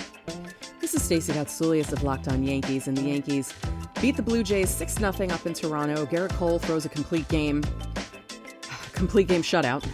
This 0.81 0.95
is 0.95 1.03
Stacey 1.03 1.31
Gotsulias 1.33 1.93
of 1.93 2.03
Locked 2.03 2.27
On 2.27 2.43
Yankees, 2.43 2.87
and 2.87 2.97
the 2.97 3.03
Yankees 3.03 3.53
beat 4.01 4.15
the 4.17 4.23
Blue 4.23 4.43
Jays 4.43 4.69
6 4.69 4.95
0 4.95 5.11
up 5.29 5.45
in 5.45 5.53
Toronto. 5.53 6.05
Gerrit 6.07 6.31
Cole 6.31 6.57
throws 6.59 6.85
a 6.85 6.89
complete 6.89 7.27
game, 7.27 7.63
complete 8.93 9.27
game 9.27 9.43
shutout. 9.43 9.85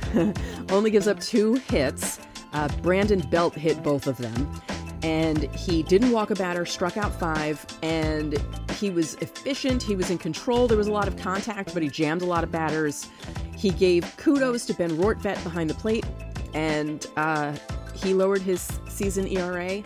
Only 0.72 0.92
gives 0.92 1.08
up 1.08 1.20
two 1.20 1.56
hits. 1.56 2.20
Uh, 2.54 2.68
Brandon 2.82 3.20
Belt 3.30 3.54
hit 3.54 3.84
both 3.84 4.08
of 4.08 4.18
them. 4.18 4.50
And 5.02 5.44
he 5.56 5.84
didn't 5.84 6.12
walk 6.12 6.30
a 6.30 6.36
batter, 6.36 6.66
struck 6.66 6.98
out 6.98 7.18
five, 7.18 7.66
and 7.82 8.38
he 8.78 8.90
was 8.90 9.16
efficient. 9.16 9.82
He 9.82 9.96
was 9.96 10.10
in 10.10 10.18
control. 10.18 10.68
There 10.68 10.78
was 10.78 10.88
a 10.88 10.92
lot 10.92 11.08
of 11.08 11.16
contact, 11.18 11.74
but 11.74 11.84
he 11.84 11.90
jammed 11.90 12.22
a 12.22 12.26
lot 12.26 12.44
of 12.44 12.52
batters. 12.52 13.08
He 13.56 13.70
gave 13.70 14.16
kudos 14.18 14.66
to 14.68 14.74
Ben 14.74 14.92
Rortvedt 14.92 15.42
behind 15.44 15.70
the 15.70 15.74
plate, 15.74 16.06
and 16.54 17.06
uh, 17.16 17.56
he 17.94 18.14
lowered 18.14 18.42
his 18.42 18.80
season 18.88 19.28
ERA 19.28 19.84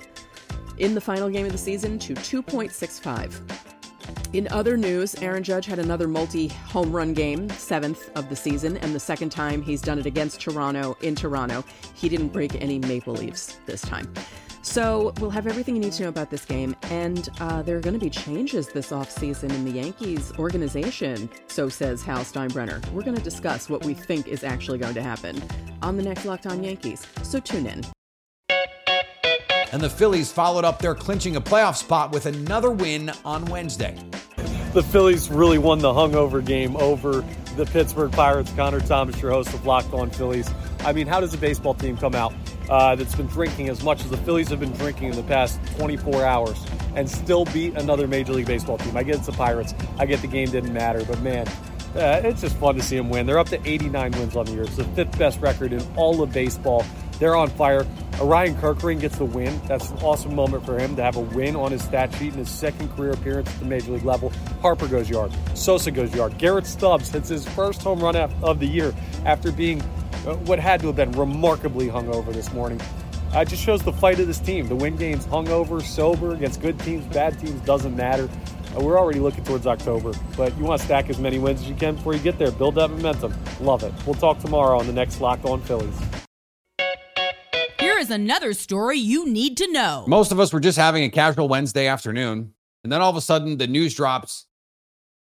in 0.77 0.95
the 0.95 1.01
final 1.01 1.29
game 1.29 1.45
of 1.45 1.51
the 1.51 1.57
season 1.57 1.99
to 1.99 2.13
2.65. 2.15 3.41
In 4.33 4.47
other 4.47 4.75
news, 4.77 5.13
Aaron 5.21 5.43
Judge 5.43 5.67
had 5.67 5.77
another 5.77 6.07
multi 6.07 6.47
home 6.47 6.91
run 6.91 7.13
game, 7.13 7.49
seventh 7.51 8.09
of 8.15 8.29
the 8.29 8.35
season, 8.35 8.77
and 8.77 8.93
the 8.93 8.99
second 8.99 9.29
time 9.29 9.61
he's 9.61 9.81
done 9.81 9.99
it 9.99 10.07
against 10.07 10.41
Toronto 10.41 10.97
in 11.01 11.15
Toronto. 11.15 11.63
He 11.93 12.09
didn't 12.09 12.29
break 12.29 12.59
any 12.59 12.79
maple 12.79 13.13
leaves 13.13 13.59
this 13.67 13.81
time. 13.81 14.11
So 14.63 15.13
we'll 15.19 15.29
have 15.29 15.45
everything 15.45 15.75
you 15.75 15.81
need 15.81 15.91
to 15.93 16.03
know 16.03 16.09
about 16.09 16.29
this 16.29 16.45
game, 16.45 16.73
and 16.83 17.27
uh, 17.41 17.61
there 17.63 17.77
are 17.77 17.81
going 17.81 17.99
to 17.99 17.99
be 17.99 18.09
changes 18.09 18.69
this 18.69 18.91
offseason 18.91 19.49
in 19.51 19.65
the 19.65 19.71
Yankees 19.71 20.31
organization, 20.39 21.29
so 21.47 21.67
says 21.67 22.01
Hal 22.01 22.19
Steinbrenner. 22.19 22.83
We're 22.91 23.03
going 23.03 23.17
to 23.17 23.21
discuss 23.21 23.69
what 23.69 23.83
we 23.83 23.93
think 23.93 24.29
is 24.29 24.41
actually 24.41 24.77
going 24.77 24.93
to 24.93 25.03
happen 25.03 25.43
on 25.81 25.97
the 25.97 26.03
next 26.03 26.23
Locked 26.23 26.47
On 26.47 26.63
Yankees, 26.63 27.05
so 27.23 27.41
tune 27.41 27.67
in. 27.67 27.83
And 29.73 29.81
the 29.81 29.89
Phillies 29.89 30.31
followed 30.31 30.63
up 30.63 30.79
their 30.79 30.95
clinching 30.95 31.35
a 31.35 31.41
playoff 31.41 31.75
spot 31.75 32.13
with 32.13 32.25
another 32.25 32.71
win 32.71 33.11
on 33.25 33.43
Wednesday. 33.45 33.97
The 34.71 34.81
Phillies 34.83 35.29
really 35.29 35.57
won 35.57 35.79
the 35.79 35.91
hungover 35.91 36.43
game 36.43 36.77
over 36.77 37.25
the 37.57 37.65
Pittsburgh 37.65 38.13
Pirates. 38.13 38.51
Connor 38.53 38.79
Thomas, 38.79 39.21
your 39.21 39.31
host 39.31 39.53
of 39.53 39.65
Locked 39.65 39.93
On 39.93 40.09
Phillies. 40.09 40.49
I 40.79 40.93
mean, 40.93 41.05
how 41.05 41.19
does 41.19 41.33
a 41.33 41.37
baseball 41.37 41.73
team 41.73 41.97
come 41.97 42.15
out 42.15 42.33
uh, 42.69 42.95
that's 42.95 43.15
been 43.15 43.27
drinking 43.27 43.69
as 43.69 43.83
much 43.83 44.03
as 44.03 44.09
the 44.09 44.17
Phillies 44.17 44.49
have 44.49 44.59
been 44.59 44.73
drinking 44.73 45.09
in 45.09 45.15
the 45.15 45.23
past 45.23 45.59
24 45.77 46.25
hours 46.25 46.65
and 46.95 47.09
still 47.09 47.45
beat 47.45 47.75
another 47.75 48.07
Major 48.07 48.33
League 48.33 48.47
Baseball 48.47 48.77
team? 48.77 48.95
I 48.95 49.03
get 49.03 49.15
it's 49.15 49.25
the 49.25 49.31
Pirates. 49.33 49.73
I 49.97 50.05
get 50.05 50.21
the 50.21 50.27
game 50.27 50.49
didn't 50.49 50.73
matter, 50.73 51.03
but 51.05 51.21
man, 51.21 51.47
uh, 51.95 52.21
it's 52.23 52.41
just 52.41 52.57
fun 52.57 52.75
to 52.75 52.81
see 52.81 52.97
them 52.97 53.09
win. 53.09 53.25
They're 53.25 53.39
up 53.39 53.49
to 53.49 53.67
89 53.67 54.11
wins 54.13 54.35
on 54.35 54.45
the 54.45 54.53
year. 54.53 54.63
It's 54.63 54.77
the 54.77 54.83
fifth 54.83 55.17
best 55.17 55.39
record 55.41 55.73
in 55.73 55.85
all 55.95 56.21
of 56.23 56.31
baseball. 56.31 56.85
They're 57.19 57.35
on 57.35 57.49
fire. 57.49 57.85
Orion 58.19 58.55
Kerkering 58.55 58.99
gets 58.99 59.17
the 59.17 59.25
win. 59.25 59.61
That's 59.67 59.89
an 59.91 59.97
awesome 59.99 60.35
moment 60.35 60.65
for 60.65 60.77
him 60.77 60.95
to 60.95 61.03
have 61.03 61.15
a 61.15 61.21
win 61.21 61.55
on 61.55 61.71
his 61.71 61.83
stat 61.83 62.13
sheet 62.15 62.33
in 62.33 62.39
his 62.39 62.49
second 62.49 62.89
career 62.95 63.11
appearance 63.11 63.49
at 63.49 63.59
the 63.59 63.65
major 63.65 63.91
league 63.91 64.03
level. 64.03 64.31
Harper 64.61 64.87
goes 64.87 65.09
yard. 65.09 65.31
Sosa 65.53 65.91
goes 65.91 66.13
yard. 66.15 66.37
Garrett 66.37 66.65
Stubbs 66.65 67.09
hits 67.09 67.29
his 67.29 67.47
first 67.49 67.81
home 67.81 67.99
run 67.99 68.15
of 68.15 68.59
the 68.59 68.67
year 68.67 68.93
after 69.25 69.51
being 69.51 69.81
what 70.23 70.59
had 70.59 70.79
to 70.81 70.87
have 70.87 70.95
been 70.95 71.11
remarkably 71.13 71.87
hungover 71.87 72.33
this 72.33 72.51
morning. 72.53 72.79
Uh, 73.33 73.39
it 73.39 73.47
just 73.47 73.63
shows 73.63 73.81
the 73.81 73.91
fight 73.91 74.19
of 74.19 74.27
this 74.27 74.39
team. 74.39 74.67
The 74.67 74.75
win 74.75 74.95
games 74.95 75.25
hungover, 75.25 75.81
sober, 75.81 76.33
against 76.33 76.61
good 76.61 76.79
teams, 76.79 77.03
bad 77.13 77.39
teams, 77.39 77.59
doesn't 77.61 77.95
matter. 77.95 78.29
Uh, 78.75 78.81
we're 78.81 78.97
already 78.97 79.19
looking 79.19 79.43
towards 79.43 79.67
October, 79.67 80.13
but 80.37 80.55
you 80.57 80.63
want 80.63 80.79
to 80.79 80.85
stack 80.85 81.09
as 81.09 81.19
many 81.19 81.39
wins 81.39 81.61
as 81.61 81.69
you 81.69 81.75
can 81.75 81.95
before 81.95 82.13
you 82.13 82.19
get 82.19 82.37
there. 82.37 82.51
Build 82.51 82.75
that 82.75 82.89
momentum. 82.89 83.33
Love 83.59 83.83
it. 83.83 83.93
We'll 84.05 84.15
talk 84.15 84.39
tomorrow 84.39 84.79
on 84.79 84.87
the 84.87 84.93
next 84.93 85.19
Locked 85.19 85.45
On 85.45 85.61
Phillies 85.61 85.99
Here 87.79 87.97
is 87.97 88.11
another 88.11 88.53
story 88.53 88.97
you 88.97 89.27
need 89.27 89.57
to 89.57 89.71
know. 89.71 90.05
Most 90.07 90.31
of 90.31 90.39
us 90.39 90.53
were 90.53 90.59
just 90.59 90.77
having 90.77 91.03
a 91.03 91.09
casual 91.09 91.47
Wednesday 91.47 91.87
afternoon, 91.87 92.53
and 92.83 92.91
then 92.91 93.01
all 93.01 93.09
of 93.09 93.17
a 93.17 93.21
sudden 93.21 93.57
the 93.57 93.67
news 93.67 93.95
drops 93.95 94.45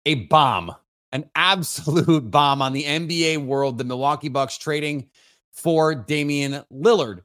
a 0.04 0.14
bomb, 0.26 0.74
an 1.12 1.30
absolute 1.34 2.30
bomb 2.30 2.62
on 2.62 2.72
the 2.72 2.84
NBA 2.84 3.44
world. 3.44 3.78
The 3.78 3.84
Milwaukee 3.84 4.28
Bucks 4.28 4.58
trading 4.58 5.08
for 5.52 5.94
Damian 5.94 6.64
Lillard. 6.72 7.20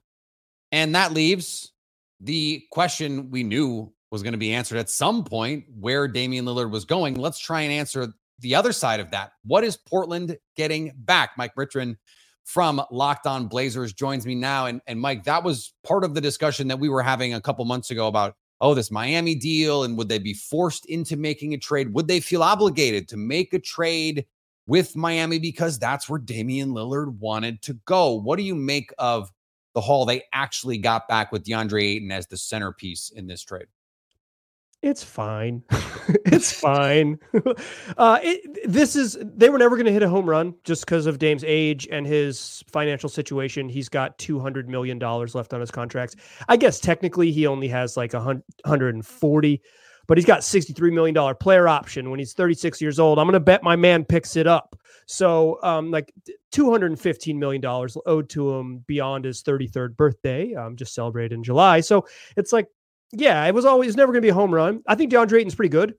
And 0.71 0.95
that 0.95 1.13
leaves 1.13 1.71
the 2.19 2.63
question 2.71 3.31
we 3.31 3.43
knew 3.43 3.93
was 4.11 4.23
going 4.23 4.33
to 4.33 4.37
be 4.37 4.53
answered 4.53 4.77
at 4.77 4.89
some 4.89 5.23
point 5.23 5.65
where 5.79 6.07
Damian 6.07 6.45
Lillard 6.45 6.71
was 6.71 6.85
going. 6.85 7.15
Let's 7.15 7.39
try 7.39 7.61
and 7.61 7.71
answer 7.71 8.13
the 8.39 8.55
other 8.55 8.71
side 8.71 8.99
of 8.99 9.11
that. 9.11 9.31
What 9.43 9.63
is 9.63 9.77
Portland 9.77 10.37
getting 10.55 10.93
back? 10.95 11.31
Mike 11.37 11.53
Richman 11.55 11.97
from 12.45 12.81
Locked 12.91 13.27
On 13.27 13.47
Blazers 13.47 13.93
joins 13.93 14.25
me 14.25 14.35
now. 14.35 14.67
And, 14.67 14.81
and 14.87 14.99
Mike, 14.99 15.25
that 15.25 15.43
was 15.43 15.73
part 15.85 16.03
of 16.03 16.13
the 16.13 16.21
discussion 16.21 16.69
that 16.69 16.79
we 16.79 16.87
were 16.89 17.01
having 17.01 17.33
a 17.33 17.41
couple 17.41 17.65
months 17.65 17.91
ago 17.91 18.07
about, 18.07 18.35
oh, 18.61 18.73
this 18.73 18.91
Miami 18.91 19.35
deal. 19.35 19.83
And 19.83 19.97
would 19.97 20.09
they 20.09 20.19
be 20.19 20.33
forced 20.33 20.85
into 20.85 21.15
making 21.15 21.53
a 21.53 21.57
trade? 21.57 21.93
Would 21.93 22.07
they 22.07 22.19
feel 22.19 22.43
obligated 22.43 23.07
to 23.09 23.17
make 23.17 23.53
a 23.53 23.59
trade 23.59 24.25
with 24.67 24.95
Miami 24.95 25.39
because 25.39 25.79
that's 25.79 26.09
where 26.09 26.19
Damian 26.19 26.69
Lillard 26.69 27.17
wanted 27.19 27.61
to 27.63 27.73
go? 27.85 28.13
What 28.13 28.37
do 28.37 28.43
you 28.43 28.55
make 28.55 28.91
of 28.97 29.31
the 29.73 29.81
haul 29.81 30.05
they 30.05 30.23
actually 30.33 30.77
got 30.77 31.07
back 31.07 31.31
with 31.31 31.43
DeAndre 31.43 31.83
Ayton 31.83 32.11
as 32.11 32.27
the 32.27 32.37
centerpiece 32.37 33.11
in 33.15 33.27
this 33.27 33.43
trade? 33.43 33.67
It's 34.87 35.03
fine. 35.03 35.63
it's 36.25 36.51
fine. 36.51 37.19
uh, 37.97 38.19
it, 38.23 38.69
this 38.71 38.95
is 38.95 39.17
they 39.21 39.49
were 39.49 39.57
never 39.57 39.75
going 39.75 39.85
to 39.85 39.91
hit 39.91 40.03
a 40.03 40.09
home 40.09 40.27
run 40.27 40.55
just 40.63 40.85
because 40.85 41.05
of 41.05 41.19
Dame's 41.19 41.43
age 41.45 41.87
and 41.91 42.05
his 42.05 42.63
financial 42.71 43.09
situation. 43.09 43.67
He's 43.67 43.89
got 43.89 44.17
two 44.17 44.39
hundred 44.39 44.69
million 44.69 44.97
dollars 44.97 45.35
left 45.35 45.53
on 45.53 45.59
his 45.59 45.71
contracts. 45.71 46.15
I 46.47 46.57
guess 46.57 46.79
technically 46.79 47.31
he 47.31 47.47
only 47.47 47.67
has 47.67 47.97
like 47.97 48.13
a 48.13 48.39
hundred 48.65 48.95
and 48.95 49.05
forty, 49.05 49.61
but 50.07 50.17
he's 50.17 50.25
got 50.25 50.43
sixty 50.43 50.73
three 50.73 50.91
million 50.91 51.13
dollar 51.13 51.33
player 51.33 51.67
option 51.67 52.09
when 52.09 52.19
he's 52.19 52.33
thirty 52.33 52.53
six 52.53 52.81
years 52.81 52.99
old. 52.99 53.19
I'm 53.19 53.25
going 53.25 53.33
to 53.33 53.39
bet 53.39 53.63
my 53.63 53.75
man 53.75 54.05
picks 54.05 54.35
it 54.35 54.47
up. 54.47 54.79
So, 55.05 55.59
um, 55.63 55.91
like 55.91 56.13
two 56.51 56.71
hundred 56.71 56.91
and 56.91 56.99
fifteen 56.99 57.39
million 57.39 57.61
dollars 57.61 57.97
owed 58.05 58.29
to 58.29 58.55
him 58.55 58.79
beyond 58.87 59.25
his 59.25 59.41
thirty 59.41 59.67
third 59.67 59.97
birthday, 59.97 60.53
um, 60.53 60.75
just 60.75 60.93
celebrated 60.93 61.33
in 61.33 61.43
July. 61.43 61.81
So 61.81 62.07
it's 62.35 62.53
like 62.53 62.67
yeah, 63.11 63.45
it 63.45 63.53
was 63.53 63.65
always 63.65 63.95
never 63.95 64.11
going 64.11 64.21
to 64.21 64.25
be 64.25 64.29
a 64.29 64.33
home 64.33 64.53
run. 64.53 64.81
I 64.87 64.95
think 64.95 65.11
DeAndre 65.11 65.39
Ayton's 65.39 65.55
pretty 65.55 65.69
good. 65.69 65.95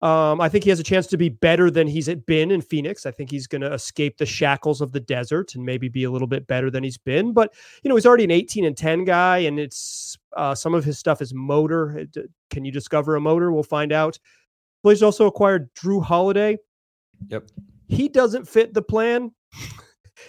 Um, 0.00 0.40
I 0.40 0.48
think 0.48 0.62
he 0.62 0.70
has 0.70 0.78
a 0.78 0.84
chance 0.84 1.08
to 1.08 1.16
be 1.16 1.28
better 1.28 1.72
than 1.72 1.88
he's 1.88 2.08
been 2.26 2.52
in 2.52 2.60
Phoenix. 2.60 3.04
I 3.04 3.10
think 3.10 3.30
he's 3.30 3.48
going 3.48 3.62
to 3.62 3.72
escape 3.72 4.16
the 4.16 4.26
shackles 4.26 4.80
of 4.80 4.92
the 4.92 5.00
desert 5.00 5.56
and 5.56 5.64
maybe 5.64 5.88
be 5.88 6.04
a 6.04 6.10
little 6.10 6.28
bit 6.28 6.46
better 6.46 6.70
than 6.70 6.84
he's 6.84 6.98
been. 6.98 7.32
But 7.32 7.52
you 7.82 7.88
know, 7.88 7.96
he's 7.96 8.06
already 8.06 8.24
an 8.24 8.30
18 8.30 8.64
and 8.64 8.76
10 8.76 9.04
guy, 9.04 9.38
and 9.38 9.58
it's 9.58 10.16
uh, 10.36 10.54
some 10.54 10.74
of 10.74 10.84
his 10.84 10.98
stuff 10.98 11.20
is 11.20 11.34
motor. 11.34 12.06
Can 12.50 12.64
you 12.64 12.70
discover 12.70 13.16
a 13.16 13.20
motor? 13.20 13.50
We'll 13.50 13.64
find 13.64 13.92
out. 13.92 14.18
Blazers 14.84 15.02
also 15.02 15.26
acquired 15.26 15.74
Jrue 15.74 16.02
Holiday. 16.02 16.58
Yep. 17.28 17.50
He 17.88 18.08
doesn't 18.08 18.46
fit 18.46 18.74
the 18.74 18.82
plan. 18.82 19.32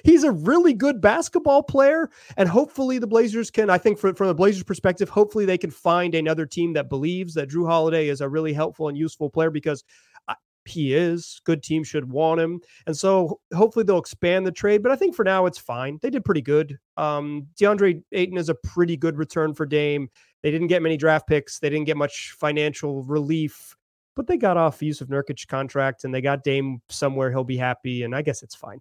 He's 0.03 0.23
a 0.23 0.31
really 0.31 0.73
good 0.73 1.01
basketball 1.01 1.63
player. 1.63 2.09
And 2.37 2.47
hopefully 2.47 2.99
the 2.99 3.07
Blazers 3.07 3.51
can, 3.51 3.69
I 3.69 3.77
think 3.77 3.97
from, 3.97 4.15
from 4.15 4.27
the 4.27 4.35
Blazers 4.35 4.63
perspective, 4.63 5.09
hopefully 5.09 5.45
they 5.45 5.57
can 5.57 5.71
find 5.71 6.15
another 6.15 6.45
team 6.45 6.73
that 6.73 6.89
believes 6.89 7.33
that 7.35 7.49
Jrue 7.49 7.67
Holiday 7.67 8.09
is 8.09 8.21
a 8.21 8.29
really 8.29 8.53
helpful 8.53 8.87
and 8.87 8.97
useful 8.97 9.29
player 9.29 9.49
because 9.49 9.83
uh, 10.27 10.35
he 10.65 10.93
is. 10.93 11.41
Good 11.43 11.63
team 11.63 11.83
should 11.83 12.09
want 12.09 12.39
him. 12.39 12.61
And 12.87 12.95
so 12.95 13.39
hopefully 13.53 13.85
they'll 13.85 13.97
expand 13.97 14.45
the 14.45 14.51
trade. 14.51 14.83
But 14.83 14.91
I 14.91 14.95
think 14.95 15.15
for 15.15 15.25
now 15.25 15.45
it's 15.45 15.57
fine. 15.57 15.99
They 16.01 16.09
did 16.09 16.25
pretty 16.25 16.41
good. 16.41 16.77
Um, 16.97 17.47
DeAndre 17.59 18.03
Ayton 18.11 18.37
is 18.37 18.49
a 18.49 18.55
pretty 18.55 18.97
good 18.97 19.17
return 19.17 19.53
for 19.53 19.65
Dame. 19.65 20.09
They 20.43 20.51
didn't 20.51 20.67
get 20.67 20.81
many 20.81 20.97
draft 20.97 21.27
picks. 21.27 21.59
They 21.59 21.69
didn't 21.69 21.85
get 21.85 21.97
much 21.97 22.35
financial 22.39 23.03
relief, 23.03 23.75
but 24.15 24.27
they 24.27 24.37
got 24.37 24.57
off 24.57 24.79
Jusuf 24.79 25.07
Nurkic 25.07 25.47
contract 25.47 26.03
and 26.03 26.13
they 26.13 26.21
got 26.21 26.43
Dame 26.43 26.81
somewhere 26.89 27.29
he'll 27.29 27.43
be 27.43 27.57
happy. 27.57 28.03
And 28.03 28.15
I 28.15 28.21
guess 28.21 28.41
it's 28.41 28.55
fine. 28.55 28.79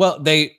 Well, 0.00 0.18
they 0.18 0.56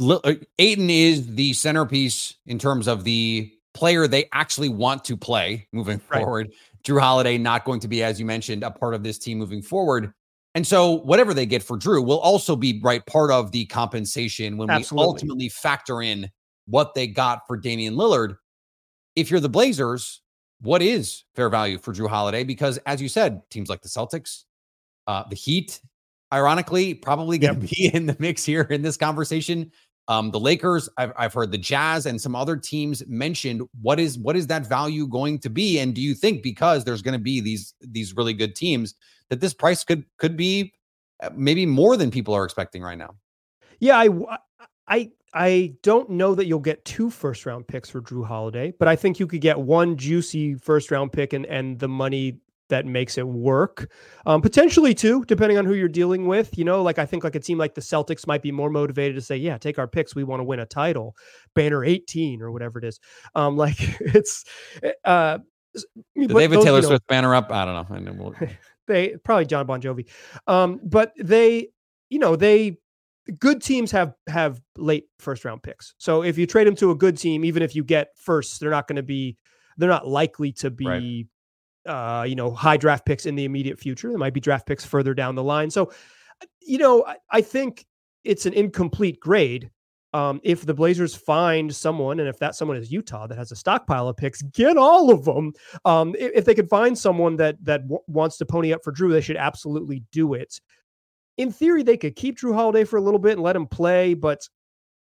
uh, 0.00 0.32
Ayton 0.58 0.88
is 0.88 1.34
the 1.34 1.52
centerpiece 1.52 2.36
in 2.46 2.58
terms 2.58 2.88
of 2.88 3.04
the 3.04 3.52
player 3.74 4.08
they 4.08 4.30
actually 4.32 4.70
want 4.70 5.04
to 5.04 5.14
play 5.14 5.68
moving 5.72 6.00
right. 6.08 6.22
forward. 6.22 6.54
Jrue 6.82 6.98
Holiday 6.98 7.36
not 7.36 7.66
going 7.66 7.80
to 7.80 7.88
be, 7.88 8.02
as 8.02 8.18
you 8.18 8.24
mentioned, 8.24 8.62
a 8.62 8.70
part 8.70 8.94
of 8.94 9.02
this 9.02 9.18
team 9.18 9.36
moving 9.36 9.60
forward. 9.60 10.14
And 10.54 10.66
so 10.66 10.92
whatever 11.00 11.34
they 11.34 11.44
get 11.44 11.62
for 11.62 11.76
Jrue 11.76 12.02
will 12.02 12.20
also 12.20 12.56
be 12.56 12.80
right 12.82 13.04
part 13.04 13.30
of 13.30 13.52
the 13.52 13.66
compensation 13.66 14.56
when 14.56 14.70
Absolutely. 14.70 15.04
we 15.04 15.06
ultimately 15.06 15.48
factor 15.50 16.00
in 16.00 16.30
what 16.64 16.94
they 16.94 17.06
got 17.06 17.46
for 17.46 17.58
Damian 17.58 17.94
Lillard. 17.94 18.38
If 19.16 19.30
you're 19.30 19.40
the 19.40 19.50
Blazers, 19.50 20.22
what 20.62 20.80
is 20.80 21.24
fair 21.34 21.50
value 21.50 21.76
for 21.76 21.92
Jrue 21.92 22.08
Holiday? 22.08 22.42
Because 22.42 22.78
as 22.86 23.02
you 23.02 23.10
said, 23.10 23.42
teams 23.50 23.68
like 23.68 23.82
the 23.82 23.90
Celtics, 23.90 24.44
uh, 25.06 25.24
the 25.28 25.36
Heat 25.36 25.78
ironically, 26.32 26.94
probably 26.94 27.38
going 27.38 27.60
to 27.60 27.60
yep. 27.60 27.70
be 27.70 27.86
in 27.94 28.06
the 28.06 28.16
mix 28.18 28.44
here 28.44 28.62
in 28.62 28.82
this 28.82 28.96
conversation. 28.96 29.70
Um, 30.08 30.32
the 30.32 30.40
Lakers, 30.40 30.88
I've, 30.96 31.12
I've 31.16 31.32
heard 31.32 31.52
the 31.52 31.58
Jazz 31.58 32.06
and 32.06 32.20
some 32.20 32.34
other 32.34 32.56
teams 32.56 33.06
mentioned. 33.06 33.62
What 33.80 34.00
is 34.00 34.18
what 34.18 34.36
is 34.36 34.48
that 34.48 34.66
value 34.66 35.06
going 35.06 35.38
to 35.40 35.50
be? 35.50 35.78
And 35.78 35.94
do 35.94 36.00
you 36.00 36.14
think 36.14 36.42
because 36.42 36.84
there's 36.84 37.02
going 37.02 37.16
to 37.16 37.22
be 37.22 37.40
these 37.40 37.74
these 37.80 38.16
really 38.16 38.34
good 38.34 38.56
teams 38.56 38.94
that 39.28 39.40
this 39.40 39.54
price 39.54 39.84
could 39.84 40.04
could 40.18 40.36
be 40.36 40.72
uh, 41.22 41.30
maybe 41.36 41.66
more 41.66 41.96
than 41.96 42.10
people 42.10 42.34
are 42.34 42.44
expecting 42.44 42.82
right 42.82 42.98
now? 42.98 43.14
Yeah, 43.78 43.96
I 43.96 44.08
I 44.88 45.10
I 45.34 45.74
don't 45.82 46.10
know 46.10 46.34
that 46.34 46.46
you'll 46.46 46.58
get 46.58 46.84
two 46.84 47.08
first 47.08 47.46
round 47.46 47.68
picks 47.68 47.88
for 47.88 48.02
Jrue 48.02 48.26
Holiday, 48.26 48.72
but 48.78 48.88
I 48.88 48.96
think 48.96 49.20
you 49.20 49.28
could 49.28 49.40
get 49.40 49.60
one 49.60 49.96
juicy 49.96 50.56
first 50.56 50.90
round 50.90 51.12
pick 51.12 51.32
and 51.32 51.46
and 51.46 51.78
the 51.78 51.88
money 51.88 52.40
that 52.72 52.86
makes 52.86 53.18
it 53.18 53.28
work. 53.28 53.90
Um, 54.24 54.40
potentially 54.40 54.94
too, 54.94 55.24
depending 55.26 55.58
on 55.58 55.66
who 55.66 55.74
you're 55.74 55.88
dealing 55.88 56.26
with. 56.26 56.56
You 56.56 56.64
know, 56.64 56.82
like 56.82 56.98
I 56.98 57.06
think 57.06 57.22
like 57.22 57.34
a 57.34 57.40
team 57.40 57.58
like 57.58 57.74
the 57.74 57.80
Celtics 57.80 58.26
might 58.26 58.42
be 58.42 58.50
more 58.50 58.70
motivated 58.70 59.14
to 59.16 59.20
say, 59.20 59.36
yeah, 59.36 59.58
take 59.58 59.78
our 59.78 59.86
picks. 59.86 60.14
We 60.14 60.24
want 60.24 60.40
to 60.40 60.44
win 60.44 60.58
a 60.58 60.66
title, 60.66 61.14
banner 61.54 61.84
18 61.84 62.40
or 62.40 62.50
whatever 62.50 62.78
it 62.78 62.84
is. 62.84 62.98
Um, 63.34 63.56
like 63.62 63.76
it's 64.00 64.44
uh 65.04 65.38
Do 65.74 66.26
they 66.28 66.42
have 66.42 66.52
a 66.52 66.56
Taylor 66.56 66.78
you 66.78 66.82
know, 66.82 66.88
Swift 66.88 67.06
banner 67.06 67.34
up? 67.34 67.50
I 67.50 67.64
don't 67.64 67.74
know. 67.74 67.96
i 67.96 68.00
know 68.00 68.34
they 68.88 69.16
probably 69.22 69.44
John 69.44 69.66
Bon 69.66 69.80
Jovi. 69.80 70.08
Um, 70.46 70.80
but 70.82 71.12
they, 71.18 71.68
you 72.08 72.18
know, 72.18 72.36
they 72.36 72.78
good 73.38 73.62
teams 73.62 73.90
have 73.92 74.14
have 74.28 74.60
late 74.78 75.04
first 75.18 75.44
round 75.44 75.62
picks. 75.62 75.94
So 75.98 76.22
if 76.22 76.38
you 76.38 76.46
trade 76.46 76.66
them 76.66 76.76
to 76.76 76.90
a 76.90 76.94
good 76.94 77.18
team, 77.18 77.44
even 77.44 77.62
if 77.62 77.76
you 77.76 77.84
get 77.84 78.08
first, 78.16 78.60
they're 78.60 78.70
not 78.70 78.88
going 78.88 78.96
to 78.96 79.02
be 79.02 79.36
they're 79.76 79.88
not 79.88 80.06
likely 80.06 80.52
to 80.52 80.70
be 80.70 80.86
right. 80.86 81.26
Uh, 81.86 82.24
you 82.26 82.36
know, 82.36 82.50
high 82.52 82.76
draft 82.76 83.04
picks 83.04 83.26
in 83.26 83.34
the 83.34 83.44
immediate 83.44 83.78
future. 83.78 84.08
There 84.08 84.18
might 84.18 84.34
be 84.34 84.40
draft 84.40 84.66
picks 84.66 84.84
further 84.84 85.14
down 85.14 85.34
the 85.34 85.42
line. 85.42 85.70
So, 85.70 85.92
you 86.60 86.78
know, 86.78 87.04
I, 87.04 87.16
I 87.30 87.40
think 87.40 87.84
it's 88.24 88.46
an 88.46 88.52
incomplete 88.52 89.18
grade. 89.18 89.70
Um, 90.14 90.40
if 90.44 90.66
the 90.66 90.74
Blazers 90.74 91.14
find 91.14 91.74
someone, 91.74 92.20
and 92.20 92.28
if 92.28 92.38
that 92.38 92.54
someone 92.54 92.76
is 92.76 92.92
Utah 92.92 93.26
that 93.26 93.38
has 93.38 93.50
a 93.50 93.56
stockpile 93.56 94.08
of 94.08 94.16
picks, 94.16 94.42
get 94.42 94.76
all 94.76 95.10
of 95.10 95.24
them. 95.24 95.54
Um, 95.86 96.14
if, 96.18 96.32
if, 96.34 96.44
they 96.44 96.54
could 96.54 96.68
find 96.68 96.96
someone 96.96 97.36
that 97.36 97.56
that 97.64 97.84
w- 97.84 98.02
wants 98.08 98.36
to 98.36 98.44
pony 98.44 98.74
up 98.74 98.84
for 98.84 98.92
Jrue, 98.92 99.10
they 99.10 99.22
should 99.22 99.38
absolutely 99.38 100.04
do 100.12 100.34
it 100.34 100.60
in 101.38 101.50
theory, 101.50 101.82
they 101.82 101.96
could 101.96 102.16
keep 102.16 102.38
Jrue 102.38 102.54
Holiday 102.54 102.84
for 102.84 102.96
a 102.96 103.00
little 103.00 103.18
bit 103.18 103.32
and 103.32 103.42
let 103.42 103.56
him 103.56 103.66
play. 103.66 104.14
But 104.14 104.48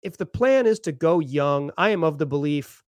if 0.04 0.18
the 0.18 0.26
plan 0.26 0.66
is 0.66 0.80
to 0.82 0.92
go 0.92 1.20
young, 1.20 1.72
I 1.78 1.90
am 1.90 2.04
of 2.04 2.18
the 2.18 2.26
belief 2.26 2.84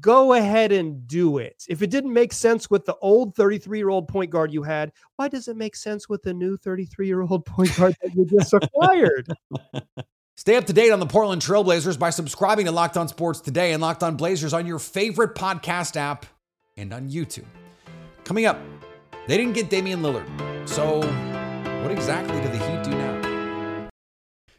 go 0.00 0.34
ahead 0.34 0.72
and 0.72 1.06
do 1.06 1.38
it. 1.38 1.64
If 1.68 1.82
it 1.82 1.90
didn't 1.90 2.12
make 2.12 2.32
sense 2.32 2.70
with 2.70 2.84
the 2.84 2.96
old 2.96 3.34
33 3.34 3.78
year 3.78 3.88
old 3.88 4.08
point 4.08 4.30
guard 4.30 4.52
you 4.52 4.62
had, 4.62 4.92
why 5.16 5.28
does 5.28 5.48
it 5.48 5.56
make 5.56 5.76
sense 5.76 6.08
with 6.08 6.22
the 6.22 6.32
new 6.34 6.56
33 6.56 7.06
year 7.06 7.22
old 7.22 7.44
point 7.46 7.76
guard 7.76 7.96
that 8.02 8.14
you 8.14 8.24
just 8.24 8.52
acquired? 8.52 9.28
Stay 10.36 10.56
up 10.56 10.64
to 10.66 10.72
date 10.72 10.90
on 10.90 10.98
the 10.98 11.06
Portland 11.06 11.42
Trailblazers 11.42 11.98
by 11.98 12.10
subscribing 12.10 12.66
to 12.66 12.72
Locked 12.72 12.96
On 12.96 13.06
Sports 13.06 13.40
today 13.40 13.72
and 13.72 13.82
Locked 13.82 14.02
On 14.02 14.16
Blazers 14.16 14.52
on 14.52 14.66
your 14.66 14.78
favorite 14.78 15.34
podcast 15.34 15.96
app 15.96 16.26
and 16.76 16.92
on 16.92 17.10
YouTube. 17.10 17.44
Coming 18.24 18.46
up, 18.46 18.58
they 19.26 19.36
didn't 19.36 19.52
get 19.52 19.68
Damian 19.68 20.00
Lillard. 20.00 20.26
So 20.68 21.00
what 21.82 21.90
exactly 21.90 22.40
do 22.40 22.48
the 22.48 22.58
Heat 22.58 22.82
do 22.84 22.90
now? 22.90 23.88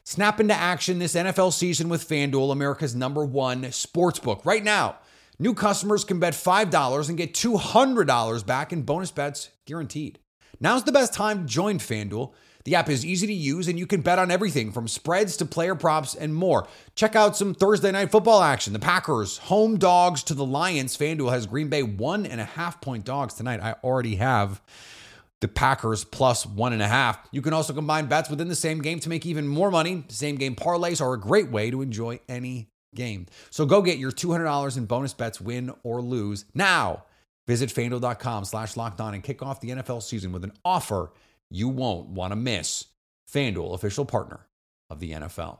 Snap 0.06 0.40
into 0.40 0.54
action 0.54 1.00
this 1.00 1.16
NFL 1.16 1.54
season 1.54 1.90
with 1.90 2.08
FanDuel, 2.08 2.52
America's 2.52 2.94
number 2.94 3.26
one 3.26 3.64
sportsbook. 3.64 4.46
Right 4.46 4.64
now, 4.64 4.98
new 5.40 5.54
customers 5.54 6.04
can 6.04 6.20
bet 6.20 6.34
$5 6.34 7.10
and 7.10 7.18
get 7.18 7.34
$200 7.34 8.46
back 8.46 8.74
in 8.74 8.84
bonus 8.84 9.12
bets 9.12 9.50
guaranteed. 9.66 10.20
Now's 10.60 10.84
the 10.84 10.92
best 10.92 11.14
time 11.14 11.42
to 11.42 11.46
join 11.46 11.80
FanDuel. 11.80 12.34
The 12.66 12.76
app 12.76 12.90
is 12.90 13.06
easy 13.06 13.28
to 13.28 13.34
use 13.34 13.68
and 13.68 13.78
you 13.78 13.86
can 13.86 14.02
bet 14.02 14.20
on 14.20 14.32
everything 14.32 14.72
from 14.72 14.88
spreads 14.88 15.36
to 15.38 15.46
player 15.46 15.76
props 15.76 16.16
and 16.16 16.34
more. 16.34 16.68
Check 16.96 17.16
out 17.16 17.36
some 17.36 17.54
Thursday 17.54 17.92
night 17.92 18.12
football 18.12 18.42
action. 18.42 18.72
The 18.72 18.80
Packers, 18.80 19.38
home 19.38 19.78
dogs 19.78 20.24
to 20.24 20.34
the 20.34 20.46
Lions. 20.46 20.98
FanDuel 20.98 21.32
has 21.32 21.46
Green 21.46 21.68
Bay 21.68 21.84
one 21.84 22.26
and 22.26 22.40
a 22.40 22.46
half 22.46 22.80
point 22.80 23.04
dogs 23.04 23.34
tonight. 23.34 23.60
I 23.62 23.76
already 23.84 24.16
have 24.16 24.62
the 25.42 25.50
Packers 25.50 26.06
plus 26.06 26.46
one 26.46 26.72
and 26.72 26.82
a 26.82 26.88
half. 26.88 27.20
You 27.32 27.42
can 27.42 27.52
also 27.52 27.74
combine 27.74 28.06
bets 28.06 28.30
within 28.30 28.48
the 28.48 28.56
same 28.56 28.82
game 28.82 29.00
to 29.02 29.10
make 29.10 29.26
even 29.26 29.46
more 29.46 29.70
money. 29.70 30.06
Same 30.08 30.38
game 30.38 30.56
parlays 30.56 31.02
are 31.02 31.14
a 31.14 31.20
great 31.20 31.52
way 31.52 31.70
to 31.70 31.82
enjoy 31.82 32.22
any 32.30 32.70
game. 32.96 33.28
So 33.50 33.66
go 33.66 33.82
get 33.82 33.98
your 33.98 34.12
$200 34.12 34.78
in 34.78 34.86
bonus 34.86 35.14
bets, 35.14 35.42
win 35.42 35.72
or 35.84 36.02
lose 36.02 36.46
now. 36.54 37.06
Visit 37.48 37.70
fanduel.com 37.70 38.46
slash 38.46 38.78
locked 38.78 39.02
on 39.02 39.14
and 39.14 39.24
kick 39.24 39.42
off 39.42 39.60
the 39.60 39.72
NFL 39.72 40.02
season 40.02 40.32
with 40.32 40.44
an 40.44 40.54
offer 40.64 41.12
you 41.54 41.70
won't 41.70 42.08
want 42.08 42.32
to 42.32 42.36
miss. 42.36 42.86
FanDuel, 43.32 43.76
official 43.76 44.06
partner 44.06 44.42
of 44.90 45.00
the 45.00 45.12
NFL. 45.12 45.60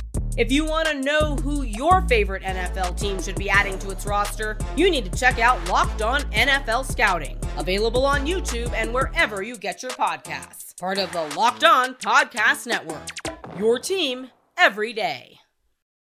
If 0.37 0.49
you 0.49 0.63
want 0.63 0.87
to 0.87 1.01
know 1.01 1.35
who 1.35 1.63
your 1.63 2.03
favorite 2.07 2.41
NFL 2.43 2.97
team 2.97 3.21
should 3.21 3.35
be 3.35 3.49
adding 3.49 3.77
to 3.79 3.91
its 3.91 4.05
roster, 4.05 4.57
you 4.77 4.89
need 4.89 5.11
to 5.11 5.19
check 5.19 5.39
out 5.39 5.67
Locked 5.67 6.01
On 6.01 6.21
NFL 6.31 6.89
Scouting, 6.89 7.37
available 7.57 8.05
on 8.05 8.25
YouTube 8.25 8.71
and 8.71 8.93
wherever 8.93 9.43
you 9.43 9.57
get 9.57 9.83
your 9.83 9.91
podcasts. 9.91 10.79
Part 10.79 10.99
of 10.99 11.11
the 11.11 11.23
Locked 11.35 11.65
On 11.65 11.95
Podcast 11.95 12.65
Network. 12.65 13.09
Your 13.57 13.77
team 13.77 14.29
every 14.57 14.93
day. 14.93 15.37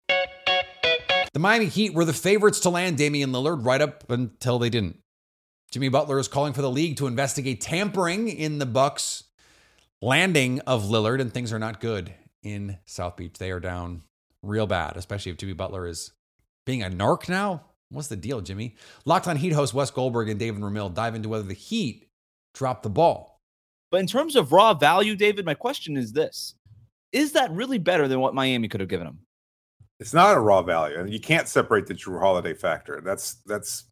The 0.08 1.38
Miami 1.38 1.66
Heat 1.66 1.92
were 1.92 2.06
the 2.06 2.14
favorites 2.14 2.60
to 2.60 2.70
land 2.70 2.96
Damian 2.96 3.32
Lillard 3.32 3.66
right 3.66 3.82
up 3.82 4.10
until 4.10 4.58
they 4.58 4.70
didn't. 4.70 4.98
Jimmy 5.70 5.90
Butler 5.90 6.18
is 6.18 6.26
calling 6.26 6.54
for 6.54 6.62
the 6.62 6.70
league 6.70 6.96
to 6.96 7.06
investigate 7.06 7.60
tampering 7.60 8.30
in 8.30 8.60
the 8.60 8.66
Bucks 8.66 9.24
landing 10.00 10.60
of 10.60 10.84
Lillard, 10.84 11.20
and 11.20 11.34
things 11.34 11.52
are 11.52 11.58
not 11.58 11.82
good 11.82 12.14
in 12.42 12.78
South 12.86 13.16
Beach. 13.16 13.34
They 13.38 13.50
are 13.50 13.60
down 13.60 14.04
real 14.46 14.66
bad, 14.66 14.96
especially 14.96 15.32
if 15.32 15.38
Jimmy 15.38 15.52
Butler 15.52 15.86
is 15.86 16.12
being 16.64 16.82
a 16.82 16.90
narc 16.90 17.28
now. 17.28 17.64
What's 17.90 18.08
the 18.08 18.16
deal, 18.16 18.40
Jimmy? 18.40 18.74
Locked 19.04 19.28
on 19.28 19.36
Heat 19.36 19.52
host 19.52 19.74
Wes 19.74 19.90
Goldberg 19.90 20.28
and 20.28 20.40
David 20.40 20.62
Ramil 20.62 20.92
dive 20.92 21.14
into 21.14 21.28
whether 21.28 21.44
the 21.44 21.54
Heat 21.54 22.08
dropped 22.54 22.82
the 22.82 22.90
ball. 22.90 23.40
But 23.90 24.00
in 24.00 24.06
terms 24.06 24.34
of 24.34 24.52
raw 24.52 24.74
value, 24.74 25.14
David, 25.14 25.46
my 25.46 25.54
question 25.54 25.96
is 25.96 26.12
this 26.12 26.54
Is 27.12 27.32
that 27.32 27.50
really 27.52 27.78
better 27.78 28.08
than 28.08 28.20
what 28.20 28.34
Miami 28.34 28.68
could 28.68 28.80
have 28.80 28.88
given 28.88 29.06
him? 29.06 29.20
It's 30.00 30.12
not 30.12 30.36
a 30.36 30.40
raw 30.40 30.62
value, 30.62 30.98
and 30.98 31.10
you 31.10 31.20
can't 31.20 31.48
separate 31.48 31.86
the 31.86 31.94
Jrue 31.94 32.20
Holiday 32.20 32.54
factor. 32.54 33.00
That's 33.04 33.36
that's 33.46 33.84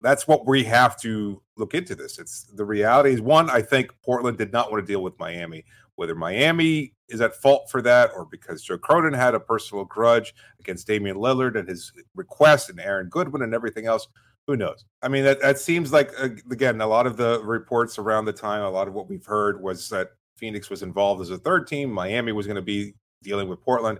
that's 0.00 0.28
what 0.28 0.46
we 0.46 0.62
have 0.64 1.00
to 1.00 1.42
look 1.56 1.74
into 1.74 1.94
this. 1.94 2.18
It's 2.18 2.44
the 2.44 2.64
reality 2.64 3.12
is 3.12 3.20
one, 3.20 3.50
I 3.50 3.62
think 3.62 3.94
Portland 4.04 4.38
did 4.38 4.52
not 4.52 4.70
want 4.70 4.86
to 4.86 4.92
deal 4.92 5.02
with 5.02 5.18
Miami. 5.18 5.64
Whether 5.96 6.14
Miami 6.14 6.92
is 7.08 7.20
at 7.20 7.34
fault 7.36 7.70
for 7.70 7.82
that 7.82 8.10
or 8.16 8.24
because 8.24 8.62
Joe 8.62 8.78
Cronin 8.78 9.12
had 9.12 9.34
a 9.34 9.40
personal 9.40 9.84
grudge 9.84 10.34
against 10.58 10.86
Damian 10.86 11.16
Lillard 11.16 11.56
and 11.58 11.68
his 11.68 11.92
request 12.14 12.70
and 12.70 12.80
Aaron 12.80 13.08
Goodwin 13.08 13.42
and 13.42 13.54
everything 13.54 13.86
else, 13.86 14.08
who 14.46 14.56
knows? 14.56 14.84
I 15.02 15.08
mean, 15.08 15.24
that, 15.24 15.40
that 15.40 15.58
seems 15.58 15.92
like, 15.92 16.10
uh, 16.18 16.30
again, 16.50 16.80
a 16.80 16.86
lot 16.86 17.06
of 17.06 17.16
the 17.16 17.42
reports 17.44 17.98
around 17.98 18.24
the 18.24 18.32
time, 18.32 18.62
a 18.62 18.70
lot 18.70 18.88
of 18.88 18.94
what 18.94 19.08
we've 19.08 19.24
heard 19.24 19.62
was 19.62 19.88
that 19.90 20.10
Phoenix 20.36 20.68
was 20.68 20.82
involved 20.82 21.22
as 21.22 21.30
a 21.30 21.38
third 21.38 21.66
team. 21.66 21.90
Miami 21.90 22.32
was 22.32 22.46
going 22.46 22.56
to 22.56 22.62
be 22.62 22.94
dealing 23.22 23.48
with 23.48 23.62
Portland. 23.62 23.98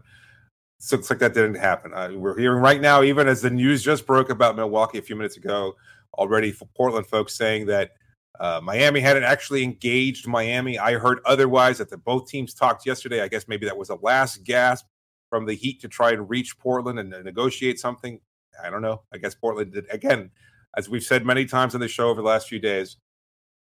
So 0.79 0.97
looks 0.97 1.09
like 1.09 1.21
that 1.21 1.33
didn't 1.33 1.55
happen. 1.55 1.95
Uh, 1.95 2.11
we're 2.15 2.39
hearing 2.39 2.61
right 2.61 2.81
now, 2.81 3.03
even 3.03 3.27
as 3.27 3.41
the 3.41 3.51
news 3.51 3.83
just 3.83 4.07
broke 4.07 4.29
about 4.29 4.57
Milwaukee 4.57 4.99
a 4.99 5.03
few 5.03 5.17
minutes 5.17 5.37
ago, 5.37 5.75
already 6.19 6.53
for 6.53 6.67
Portland 6.77 7.07
folks 7.07 7.35
saying 7.35 7.67
that 7.67 7.93
uh, 8.41 8.61
Miami 8.63 9.01
hadn't 9.01 9.25
actually 9.25 9.63
engaged 9.63 10.27
Miami. 10.27 10.79
I 10.79 10.95
heard 10.95 11.21
otherwise 11.25 11.79
that 11.79 11.89
the 11.89 11.97
both 11.97 12.29
teams 12.29 12.53
talked 12.53 12.85
yesterday. 12.85 13.23
I 13.23 13.29
guess 13.29 13.47
maybe 13.47 13.67
that 13.67 13.77
was 13.77 13.91
a 13.91 13.97
last 13.97 14.43
gasp 14.43 14.87
from 15.31 15.47
the 15.47 15.55
Heat 15.55 15.81
to 15.83 15.89
try 15.89 16.11
and 16.13 16.29
reach 16.29 16.59
Portland 16.59 16.99
and 16.99 17.11
negotiate 17.25 17.79
something. 17.79 18.21
I 18.63 18.71
don't 18.71 18.83
know. 18.83 19.03
I 19.13 19.19
guess 19.19 19.35
Portland 19.35 19.73
did 19.73 19.87
again, 19.91 20.31
as 20.77 20.89
we've 20.89 21.03
said 21.03 21.25
many 21.25 21.45
times 21.45 21.75
on 21.75 21.81
the 21.81 21.89
show 21.89 22.09
over 22.09 22.23
the 22.23 22.29
last 22.29 22.49
few 22.49 22.59
days. 22.59 22.97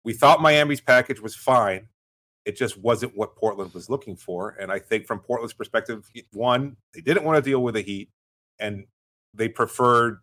We 0.02 0.12
thought 0.12 0.42
Miami's 0.42 0.80
package 0.80 1.20
was 1.20 1.34
fine. 1.34 1.88
It 2.44 2.56
just 2.56 2.76
wasn't 2.76 3.16
what 3.16 3.36
Portland 3.36 3.72
was 3.72 3.88
looking 3.88 4.16
for. 4.16 4.56
And 4.60 4.70
I 4.70 4.78
think 4.78 5.06
from 5.06 5.20
Portland's 5.20 5.54
perspective, 5.54 6.06
one, 6.32 6.76
they 6.92 7.00
didn't 7.00 7.24
want 7.24 7.42
to 7.42 7.50
deal 7.50 7.62
with 7.62 7.74
the 7.74 7.80
Heat, 7.80 8.10
and 8.58 8.84
they 9.32 9.48
preferred 9.48 10.18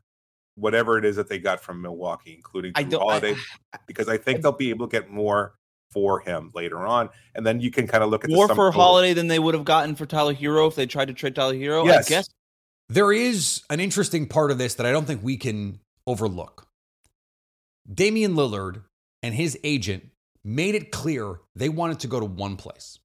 whatever 0.56 0.98
it 0.98 1.06
is 1.06 1.16
that 1.16 1.28
they 1.28 1.40
got 1.40 1.62
from 1.62 1.82
Milwaukee, 1.82 2.34
including 2.36 2.74
I 2.76 2.84
Holiday, 2.84 3.36
I, 3.74 3.78
because 3.88 4.08
I 4.08 4.18
think 4.18 4.40
I, 4.40 4.42
they'll 4.42 4.52
be 4.52 4.70
able 4.70 4.88
to 4.88 4.92
get 4.92 5.10
more 5.10 5.56
for 5.92 6.22
him 6.22 6.52
later 6.54 6.80
on, 6.80 7.10
and 7.36 7.46
then 7.46 7.60
you 7.60 7.72
can 7.72 7.88
kind 7.88 8.04
of 8.04 8.10
look 8.10 8.24
at 8.24 8.30
more 8.30 8.48
for 8.48 8.72
Holiday 8.72 9.14
than 9.14 9.28
they 9.28 9.40
would 9.40 9.54
have 9.54 9.66
gotten 9.66 9.96
for 9.96 10.06
Tyler 10.06 10.34
Herro 10.34 10.68
if 10.68 10.76
they 10.76 10.86
tried 10.86 11.10
to 11.10 11.14
trade 11.14 11.36
Tyler 11.36 11.56
Herro. 11.56 11.86
Yes. 11.86 12.06
I 12.06 12.10
guess 12.10 12.30
there 12.90 13.12
is 13.14 13.64
an 13.70 13.80
interesting 13.80 14.28
part 14.28 14.52
of 14.52 14.58
this 14.58 14.76
that 14.76 14.86
I 14.86 14.92
don't 14.92 15.06
think 15.06 15.24
we 15.24 15.38
can 15.38 15.80
overlook. 16.06 16.68
Damian 17.92 18.36
Lillard 18.36 18.84
and 19.24 19.34
his 19.34 19.58
agent 19.64 20.10
made 20.44 20.76
it 20.76 20.92
clear 20.92 21.40
they 21.56 21.70
wanted 21.70 22.00
to 22.02 22.08
go 22.08 22.20
to 22.20 22.26
one 22.26 22.58
place. 22.58 23.00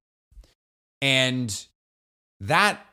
And 1.02 1.66
that 2.40 2.84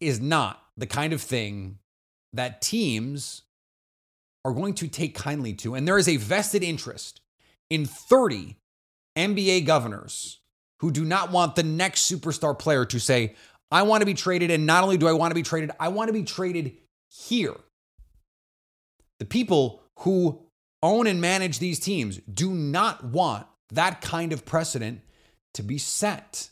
is 0.00 0.20
not 0.20 0.62
the 0.76 0.86
kind 0.86 1.12
of 1.12 1.20
thing 1.20 1.78
that 2.32 2.62
teams 2.62 3.42
are 4.48 4.54
going 4.54 4.74
to 4.74 4.88
take 4.88 5.14
kindly 5.14 5.52
to. 5.52 5.74
And 5.74 5.86
there 5.86 5.98
is 5.98 6.08
a 6.08 6.16
vested 6.16 6.62
interest 6.62 7.20
in 7.70 7.84
30 7.84 8.56
NBA 9.16 9.66
governors 9.66 10.40
who 10.80 10.90
do 10.90 11.04
not 11.04 11.30
want 11.30 11.54
the 11.54 11.62
next 11.62 12.10
superstar 12.10 12.58
player 12.58 12.84
to 12.86 12.98
say, 12.98 13.34
I 13.70 13.82
want 13.82 14.00
to 14.00 14.06
be 14.06 14.14
traded. 14.14 14.50
And 14.50 14.64
not 14.64 14.84
only 14.84 14.96
do 14.96 15.06
I 15.06 15.12
want 15.12 15.32
to 15.32 15.34
be 15.34 15.42
traded, 15.42 15.70
I 15.78 15.88
want 15.88 16.08
to 16.08 16.12
be 16.12 16.22
traded 16.22 16.76
here. 17.10 17.54
The 19.18 19.26
people 19.26 19.82
who 20.00 20.40
own 20.82 21.06
and 21.06 21.20
manage 21.20 21.58
these 21.58 21.78
teams 21.78 22.18
do 22.32 22.50
not 22.50 23.04
want 23.04 23.46
that 23.70 24.00
kind 24.00 24.32
of 24.32 24.46
precedent 24.46 25.00
to 25.54 25.62
be 25.62 25.76
set. 25.76 26.48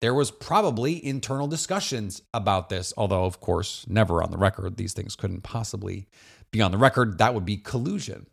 There 0.00 0.14
was 0.14 0.30
probably 0.30 1.04
internal 1.04 1.46
discussions 1.46 2.20
about 2.34 2.68
this, 2.68 2.92
although, 2.96 3.24
of 3.24 3.40
course, 3.40 3.86
never 3.88 4.22
on 4.22 4.30
the 4.30 4.36
record. 4.36 4.76
These 4.76 4.92
things 4.92 5.16
couldn't 5.16 5.42
possibly 5.42 6.06
be 6.54 6.62
on 6.62 6.70
the 6.70 6.78
record. 6.78 7.18
That 7.18 7.34
would 7.34 7.44
be 7.44 7.56
collusion. 7.56 8.26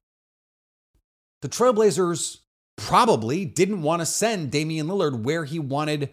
The 1.42 1.50
Trailblazers 1.50 2.38
probably 2.78 3.46
didn't 3.46 3.82
want 3.82 4.02
to 4.02 4.06
send 4.06 4.52
Damian 4.52 4.88
Lillard 4.88 5.24
where 5.24 5.44
he 5.44 5.60
wanted 5.60 6.12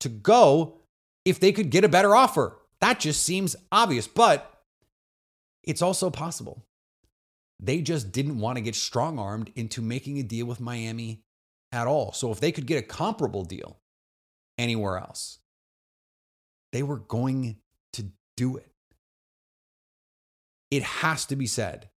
to 0.00 0.08
go 0.08 0.78
if 1.24 1.40
they 1.40 1.52
could 1.52 1.70
get 1.70 1.84
a 1.84 1.88
better 1.88 2.14
offer. 2.14 2.56
That 2.80 3.00
just 3.00 3.24
seems 3.24 3.56
obvious, 3.72 4.06
but 4.06 4.62
it's 5.64 5.82
also 5.82 6.10
possible. 6.10 6.64
They 7.60 7.82
just 7.82 8.12
didn't 8.12 8.38
want 8.38 8.56
to 8.56 8.62
get 8.62 8.76
strong 8.76 9.18
armed 9.18 9.50
into 9.56 9.82
making 9.82 10.18
a 10.18 10.22
deal 10.22 10.46
with 10.46 10.60
Miami 10.60 11.24
at 11.72 11.88
all. 11.88 12.12
So 12.12 12.30
if 12.30 12.38
they 12.38 12.52
could 12.52 12.66
get 12.66 12.78
a 12.78 12.86
comparable 12.86 13.44
deal 13.44 13.80
anywhere 14.56 14.96
else, 14.96 15.40
they 16.72 16.84
were 16.84 16.98
going 16.98 17.56
to 17.94 18.12
do 18.36 18.58
it. 18.58 18.70
It 20.70 20.82
has 20.82 21.24
to 21.26 21.36
be 21.36 21.46
said 21.46 21.88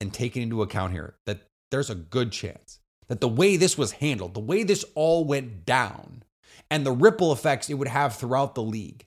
and 0.00 0.12
taken 0.12 0.42
into 0.42 0.62
account 0.62 0.92
here 0.92 1.16
that 1.26 1.48
there's 1.70 1.90
a 1.90 1.94
good 1.94 2.32
chance 2.32 2.78
that 3.08 3.20
the 3.20 3.28
way 3.28 3.56
this 3.56 3.76
was 3.76 3.92
handled, 3.92 4.34
the 4.34 4.40
way 4.40 4.62
this 4.62 4.84
all 4.94 5.24
went 5.24 5.64
down, 5.64 6.22
and 6.70 6.84
the 6.84 6.92
ripple 6.92 7.32
effects 7.32 7.68
it 7.68 7.74
would 7.74 7.88
have 7.88 8.16
throughout 8.16 8.54
the 8.54 8.62
league 8.62 9.06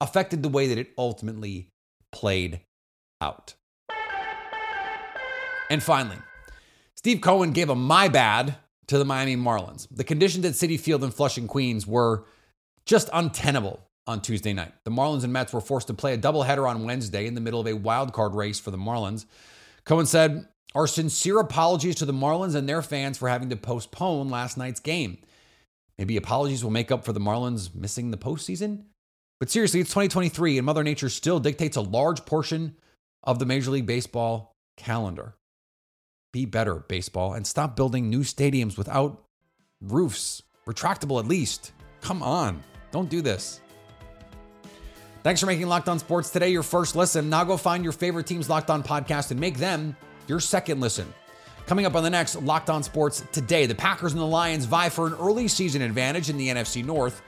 affected 0.00 0.42
the 0.42 0.48
way 0.48 0.66
that 0.68 0.78
it 0.78 0.92
ultimately 0.98 1.70
played 2.12 2.60
out. 3.20 3.54
And 5.70 5.82
finally, 5.82 6.18
Steve 6.94 7.20
Cohen 7.20 7.52
gave 7.52 7.70
a 7.70 7.74
my 7.74 8.08
bad 8.08 8.56
to 8.86 8.98
the 8.98 9.04
Miami 9.04 9.36
Marlins. 9.36 9.88
The 9.90 10.04
conditions 10.04 10.44
at 10.44 10.52
Citi 10.52 10.78
Field 10.78 11.02
in 11.02 11.10
Flushing, 11.10 11.46
Queens 11.46 11.86
were 11.86 12.24
just 12.84 13.10
untenable 13.12 13.85
on 14.06 14.20
Tuesday 14.20 14.52
night. 14.52 14.72
The 14.84 14.90
Marlins 14.90 15.24
and 15.24 15.32
Mets 15.32 15.52
were 15.52 15.60
forced 15.60 15.88
to 15.88 15.94
play 15.94 16.14
a 16.14 16.18
doubleheader 16.18 16.68
on 16.68 16.84
Wednesday 16.84 17.26
in 17.26 17.34
the 17.34 17.40
middle 17.40 17.60
of 17.60 17.66
a 17.66 17.74
wild 17.74 18.12
card 18.12 18.34
race 18.34 18.60
for 18.60 18.70
the 18.70 18.78
Marlins. 18.78 19.26
Cohen 19.84 20.06
said, 20.06 20.48
Our 20.74 20.86
sincere 20.86 21.38
apologies 21.38 21.96
to 21.96 22.04
the 22.04 22.12
Marlins 22.12 22.54
and 22.54 22.68
their 22.68 22.82
fans 22.82 23.18
for 23.18 23.28
having 23.28 23.50
to 23.50 23.56
postpone 23.56 24.28
last 24.28 24.56
night's 24.56 24.80
game. 24.80 25.18
Maybe 25.98 26.16
apologies 26.16 26.62
will 26.62 26.70
make 26.70 26.92
up 26.92 27.04
for 27.04 27.12
the 27.12 27.20
Marlins 27.20 27.74
missing 27.74 28.10
the 28.10 28.16
postseason. 28.16 28.84
But 29.40 29.50
seriously, 29.50 29.80
it's 29.80 29.90
2023 29.90 30.58
and 30.58 30.66
Mother 30.66 30.84
Nature 30.84 31.08
still 31.08 31.40
dictates 31.40 31.76
a 31.76 31.82
large 31.82 32.24
portion 32.24 32.76
of 33.22 33.38
the 33.38 33.46
Major 33.46 33.70
League 33.70 33.86
Baseball 33.86 34.54
calendar. 34.76 35.34
Be 36.32 36.44
better, 36.44 36.76
baseball, 36.88 37.34
and 37.34 37.46
stop 37.46 37.76
building 37.76 38.08
new 38.08 38.20
stadiums 38.20 38.78
without 38.78 39.24
roofs. 39.80 40.42
Retractable 40.66 41.18
at 41.18 41.26
least. 41.26 41.72
Come 42.00 42.22
on. 42.22 42.62
Don't 42.90 43.08
do 43.08 43.22
this. 43.22 43.60
Thanks 45.26 45.40
for 45.40 45.46
making 45.48 45.66
Locked 45.66 45.88
On 45.88 45.98
Sports 45.98 46.30
today 46.30 46.50
your 46.50 46.62
first 46.62 46.94
listen. 46.94 47.28
Now 47.28 47.42
go 47.42 47.56
find 47.56 47.82
your 47.82 47.92
favorite 47.92 48.28
team's 48.28 48.48
Locked 48.48 48.70
On 48.70 48.80
podcast 48.80 49.32
and 49.32 49.40
make 49.40 49.58
them 49.58 49.96
your 50.28 50.38
second 50.38 50.78
listen. 50.78 51.12
Coming 51.66 51.84
up 51.84 51.96
on 51.96 52.04
the 52.04 52.10
next 52.10 52.40
Locked 52.42 52.70
On 52.70 52.80
Sports 52.80 53.24
today, 53.32 53.66
the 53.66 53.74
Packers 53.74 54.12
and 54.12 54.20
the 54.20 54.24
Lions 54.24 54.66
vie 54.66 54.88
for 54.88 55.04
an 55.04 55.14
early 55.14 55.48
season 55.48 55.82
advantage 55.82 56.30
in 56.30 56.36
the 56.36 56.46
NFC 56.46 56.84
North. 56.84 57.22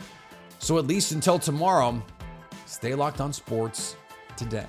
So 0.61 0.79
at 0.79 0.87
least 0.87 1.11
until 1.11 1.41
tomorrow, 1.41 2.01
stay 2.67 2.95
locked 2.95 3.21
on 3.21 3.33
sports 3.33 3.97
today. 4.37 4.67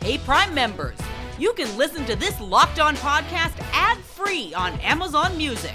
Hey, 0.00 0.18
Prime 0.18 0.54
members, 0.54 0.98
you 1.40 1.54
can 1.54 1.76
listen 1.76 2.04
to 2.04 2.14
this 2.14 2.40
locked 2.40 2.78
on 2.78 2.94
podcast 2.94 3.58
ad 3.72 3.98
free 3.98 4.54
on 4.54 4.78
Amazon 4.78 5.36
Music. 5.36 5.74